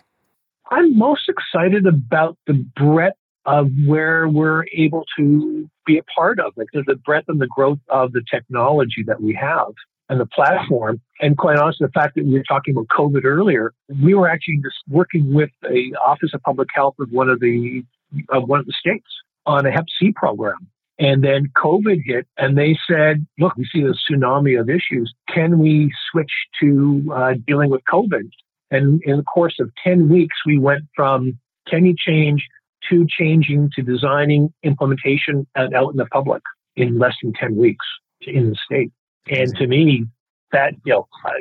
I'm 0.69 0.97
most 0.97 1.29
excited 1.29 1.85
about 1.85 2.37
the 2.45 2.53
breadth 2.53 3.17
of 3.45 3.69
where 3.85 4.27
we're 4.27 4.65
able 4.73 5.05
to 5.17 5.69
be 5.85 5.97
a 5.97 6.03
part 6.03 6.39
of, 6.39 6.53
like 6.57 6.67
the 6.73 6.95
breadth 7.05 7.29
and 7.29 7.39
the 7.39 7.47
growth 7.47 7.79
of 7.89 8.11
the 8.11 8.21
technology 8.29 9.03
that 9.07 9.21
we 9.21 9.33
have 9.33 9.73
and 10.09 10.19
the 10.19 10.25
platform. 10.25 11.01
And 11.19 11.37
quite 11.37 11.57
honestly, 11.57 11.85
the 11.85 11.91
fact 11.91 12.15
that 12.15 12.25
we 12.25 12.33
were 12.33 12.43
talking 12.43 12.73
about 12.73 12.87
COVID 12.87 13.25
earlier, 13.25 13.73
we 14.01 14.13
were 14.13 14.29
actually 14.29 14.59
just 14.63 14.77
working 14.87 15.33
with 15.33 15.49
a 15.65 15.91
Office 16.03 16.31
of 16.33 16.41
Public 16.43 16.69
Health 16.73 16.95
of 16.99 17.09
one 17.11 17.29
of 17.29 17.39
the 17.39 17.83
of 18.29 18.47
one 18.47 18.59
of 18.59 18.65
the 18.65 18.73
states 18.79 19.07
on 19.45 19.65
a 19.65 19.71
Hep 19.71 19.85
C 19.99 20.11
program. 20.15 20.67
And 20.99 21.23
then 21.23 21.51
COVID 21.55 22.01
hit, 22.05 22.27
and 22.37 22.57
they 22.57 22.77
said, 22.89 23.25
"Look, 23.37 23.55
we 23.55 23.67
see 23.71 23.81
a 23.81 23.93
tsunami 23.93 24.59
of 24.59 24.69
issues. 24.69 25.13
Can 25.27 25.59
we 25.59 25.93
switch 26.11 26.31
to 26.59 27.11
uh, 27.13 27.33
dealing 27.45 27.69
with 27.69 27.81
COVID?" 27.91 28.29
And 28.71 29.01
in 29.03 29.17
the 29.17 29.23
course 29.23 29.55
of 29.59 29.71
ten 29.83 30.09
weeks, 30.09 30.35
we 30.45 30.57
went 30.57 30.83
from 30.95 31.37
can 31.67 31.85
you 31.85 31.95
change 31.97 32.47
to 32.89 33.05
changing 33.07 33.69
to 33.75 33.81
designing 33.81 34.53
implementation 34.63 35.45
and 35.55 35.75
out 35.75 35.91
in 35.91 35.97
the 35.97 36.05
public 36.05 36.41
in 36.75 36.97
less 36.97 37.13
than 37.21 37.33
ten 37.33 37.55
weeks 37.55 37.85
in 38.21 38.51
the 38.51 38.55
state. 38.65 38.91
And 39.29 39.55
to 39.57 39.67
me, 39.67 40.05
that, 40.51 40.73
you 40.85 40.93
know, 40.93 41.07
I, 41.25 41.31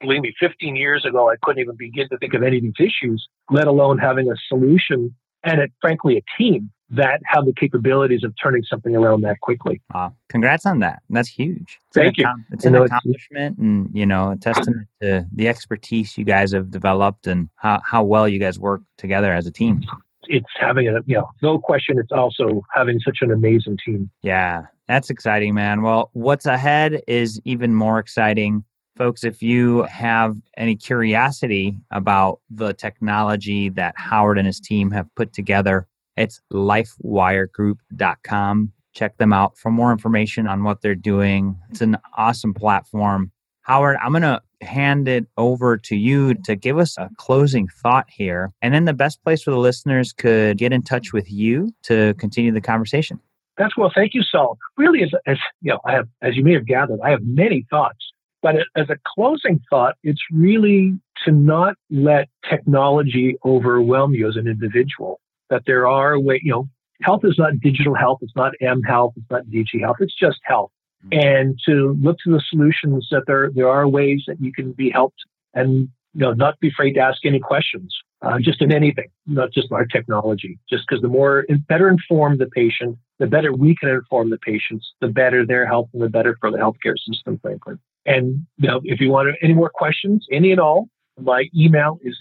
believe 0.00 0.20
me, 0.20 0.34
15 0.38 0.76
years 0.76 1.04
ago, 1.04 1.30
I 1.30 1.36
couldn't 1.42 1.60
even 1.60 1.76
begin 1.76 2.08
to 2.10 2.18
think 2.18 2.34
of 2.34 2.42
any 2.42 2.58
of 2.58 2.62
these 2.62 2.74
issues, 2.78 3.26
let 3.50 3.66
alone 3.66 3.98
having 3.98 4.30
a 4.30 4.34
solution 4.48 5.14
and, 5.42 5.60
it, 5.60 5.72
frankly, 5.80 6.18
a 6.18 6.22
team 6.36 6.70
that 6.90 7.20
have 7.24 7.46
the 7.46 7.52
capabilities 7.52 8.24
of 8.24 8.34
turning 8.42 8.62
something 8.64 8.96
around 8.96 9.22
that 9.22 9.40
quickly. 9.40 9.80
Wow. 9.94 10.14
Congrats 10.28 10.66
on 10.66 10.80
that. 10.80 11.02
That's 11.08 11.28
huge. 11.28 11.78
It's 11.86 11.94
Thank 11.94 12.18
you. 12.18 12.28
It's 12.50 12.64
an 12.64 12.72
know, 12.72 12.82
accomplishment 12.82 13.52
it's, 13.52 13.60
and, 13.60 13.88
you 13.94 14.04
know, 14.04 14.32
a 14.32 14.36
testament 14.36 14.88
to 15.00 15.24
the 15.32 15.48
expertise 15.48 16.18
you 16.18 16.24
guys 16.24 16.52
have 16.52 16.70
developed 16.70 17.26
and 17.26 17.48
how, 17.54 17.80
how 17.84 18.02
well 18.02 18.28
you 18.28 18.40
guys 18.40 18.58
work 18.58 18.82
together 18.98 19.32
as 19.32 19.46
a 19.46 19.52
team. 19.52 19.82
It's 20.24 20.50
having 20.58 20.88
a, 20.88 21.00
you 21.06 21.16
know, 21.16 21.30
no 21.42 21.58
question, 21.58 21.98
it's 21.98 22.12
also 22.12 22.62
having 22.74 22.98
such 23.00 23.18
an 23.20 23.30
amazing 23.30 23.78
team. 23.84 24.10
Yeah. 24.22 24.66
That's 24.90 25.08
exciting, 25.08 25.54
man. 25.54 25.80
Well, 25.82 26.10
what's 26.14 26.46
ahead 26.46 27.02
is 27.06 27.40
even 27.44 27.76
more 27.76 28.00
exciting. 28.00 28.64
Folks, 28.96 29.22
if 29.22 29.40
you 29.40 29.84
have 29.84 30.34
any 30.56 30.74
curiosity 30.74 31.78
about 31.92 32.40
the 32.50 32.74
technology 32.74 33.68
that 33.68 33.94
Howard 33.96 34.36
and 34.36 34.48
his 34.48 34.58
team 34.58 34.90
have 34.90 35.06
put 35.14 35.32
together, 35.32 35.86
it's 36.16 36.40
lifewiregroup.com. 36.52 38.72
Check 38.92 39.16
them 39.18 39.32
out 39.32 39.56
for 39.56 39.70
more 39.70 39.92
information 39.92 40.48
on 40.48 40.64
what 40.64 40.82
they're 40.82 40.96
doing. 40.96 41.56
It's 41.70 41.82
an 41.82 41.96
awesome 42.16 42.52
platform. 42.52 43.30
Howard, 43.62 43.96
I'm 44.02 44.10
going 44.10 44.22
to 44.22 44.42
hand 44.60 45.06
it 45.06 45.26
over 45.36 45.78
to 45.78 45.94
you 45.94 46.34
to 46.34 46.56
give 46.56 46.78
us 46.78 46.98
a 46.98 47.08
closing 47.16 47.68
thought 47.68 48.10
here. 48.10 48.50
And 48.60 48.74
then 48.74 48.86
the 48.86 48.92
best 48.92 49.22
place 49.22 49.44
for 49.44 49.52
the 49.52 49.58
listeners 49.58 50.12
could 50.12 50.58
get 50.58 50.72
in 50.72 50.82
touch 50.82 51.12
with 51.12 51.30
you 51.30 51.72
to 51.84 52.14
continue 52.14 52.50
the 52.50 52.60
conversation. 52.60 53.20
That's 53.58 53.76
well, 53.76 53.90
thank 53.94 54.14
you, 54.14 54.22
Saul. 54.22 54.56
Really, 54.76 55.02
as, 55.02 55.10
as 55.26 55.38
you 55.60 55.72
know, 55.72 55.80
I 55.84 55.92
have, 55.92 56.08
as 56.22 56.36
you 56.36 56.44
may 56.44 56.54
have 56.54 56.66
gathered, 56.66 57.00
I 57.04 57.10
have 57.10 57.20
many 57.22 57.66
thoughts. 57.70 57.98
But 58.42 58.56
as 58.74 58.88
a 58.88 58.96
closing 59.14 59.60
thought, 59.68 59.96
it's 60.02 60.22
really 60.32 60.98
to 61.24 61.32
not 61.32 61.74
let 61.90 62.28
technology 62.48 63.36
overwhelm 63.44 64.14
you 64.14 64.28
as 64.28 64.36
an 64.36 64.46
individual. 64.46 65.20
That 65.50 65.62
there 65.66 65.86
are 65.86 66.18
way, 66.18 66.40
you 66.42 66.52
know, 66.52 66.68
health 67.02 67.22
is 67.24 67.36
not 67.38 67.60
digital 67.60 67.94
health, 67.94 68.18
it's 68.22 68.36
not 68.36 68.52
M 68.60 68.82
health, 68.82 69.14
it's 69.16 69.30
not 69.30 69.44
DG 69.46 69.80
health, 69.80 69.96
it's 70.00 70.14
just 70.14 70.38
health. 70.44 70.70
Mm-hmm. 71.06 71.28
And 71.28 71.60
to 71.66 71.96
look 72.00 72.18
to 72.24 72.30
the 72.30 72.42
solutions 72.48 73.08
that 73.10 73.24
there 73.26 73.50
there 73.54 73.68
are 73.68 73.88
ways 73.88 74.22
that 74.26 74.40
you 74.40 74.52
can 74.52 74.72
be 74.72 74.90
helped 74.90 75.18
and 75.54 75.88
you 76.14 76.20
know 76.20 76.32
not 76.32 76.58
be 76.60 76.68
afraid 76.68 76.92
to 76.92 77.00
ask 77.00 77.24
any 77.24 77.40
questions 77.40 77.94
uh, 78.22 78.38
just 78.38 78.62
in 78.62 78.72
anything, 78.72 79.08
not 79.26 79.52
just 79.52 79.72
our 79.72 79.86
technology. 79.86 80.58
Just 80.68 80.84
because 80.88 81.02
the 81.02 81.08
more 81.08 81.46
better 81.68 81.88
informed 81.88 82.38
the 82.38 82.46
patient, 82.46 82.98
the 83.20 83.26
better 83.26 83.52
we 83.52 83.76
can 83.76 83.90
inform 83.90 84.30
the 84.30 84.38
patients, 84.38 84.92
the 85.00 85.08
better 85.08 85.46
their 85.46 85.66
health 85.66 85.88
and 85.92 86.02
the 86.02 86.08
better 86.08 86.36
for 86.40 86.50
the 86.50 86.56
healthcare 86.56 86.96
system, 86.98 87.38
frankly. 87.40 87.74
And 88.06 88.46
you 88.56 88.66
know, 88.66 88.80
if 88.82 88.98
you 88.98 89.10
want 89.10 89.36
any 89.42 89.52
more 89.52 89.70
questions, 89.72 90.26
any 90.32 90.50
and 90.50 90.60
all, 90.60 90.88
my 91.20 91.44
email 91.56 92.00
is 92.02 92.16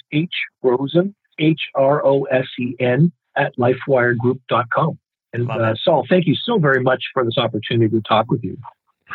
hrosen, 0.61 1.15
H 1.39 1.61
R 1.73 2.05
O 2.05 2.23
S 2.25 2.45
E 2.59 2.75
N, 2.79 3.11
at 3.37 3.57
lifewiregroup.com. 3.57 4.99
And 5.31 5.49
uh, 5.49 5.73
Saul, 5.81 6.05
thank 6.09 6.27
you 6.27 6.35
so 6.35 6.59
very 6.59 6.81
much 6.81 7.03
for 7.13 7.23
this 7.23 7.37
opportunity 7.37 7.89
to 7.95 8.01
talk 8.01 8.29
with 8.29 8.43
you. 8.43 8.57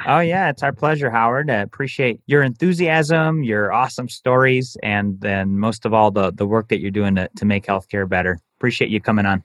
Oh, 0.07 0.21
yeah, 0.21 0.49
it's 0.49 0.63
our 0.63 0.73
pleasure, 0.73 1.11
Howard. 1.11 1.51
I 1.51 1.57
appreciate 1.57 2.21
your 2.27 2.43
enthusiasm, 2.43 3.45
your 3.45 3.73
awesome 3.73 4.09
stories, 4.09 4.77
and 4.83 5.21
then 5.21 5.59
most 5.59 5.85
of 5.85 5.95
all, 5.95 6.11
the, 6.11 6.33
the 6.33 6.47
work 6.47 6.69
that 6.69 6.81
you're 6.81 6.91
doing 6.91 7.15
to, 7.15 7.29
to 7.37 7.45
make 7.45 7.65
healthcare 7.67 8.09
better. 8.09 8.41
Appreciate 8.59 8.91
you 8.91 9.01
coming 9.01 9.27
on. 9.27 9.45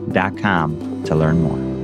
to 1.05 1.15
learn 1.15 1.41
more. 1.41 1.80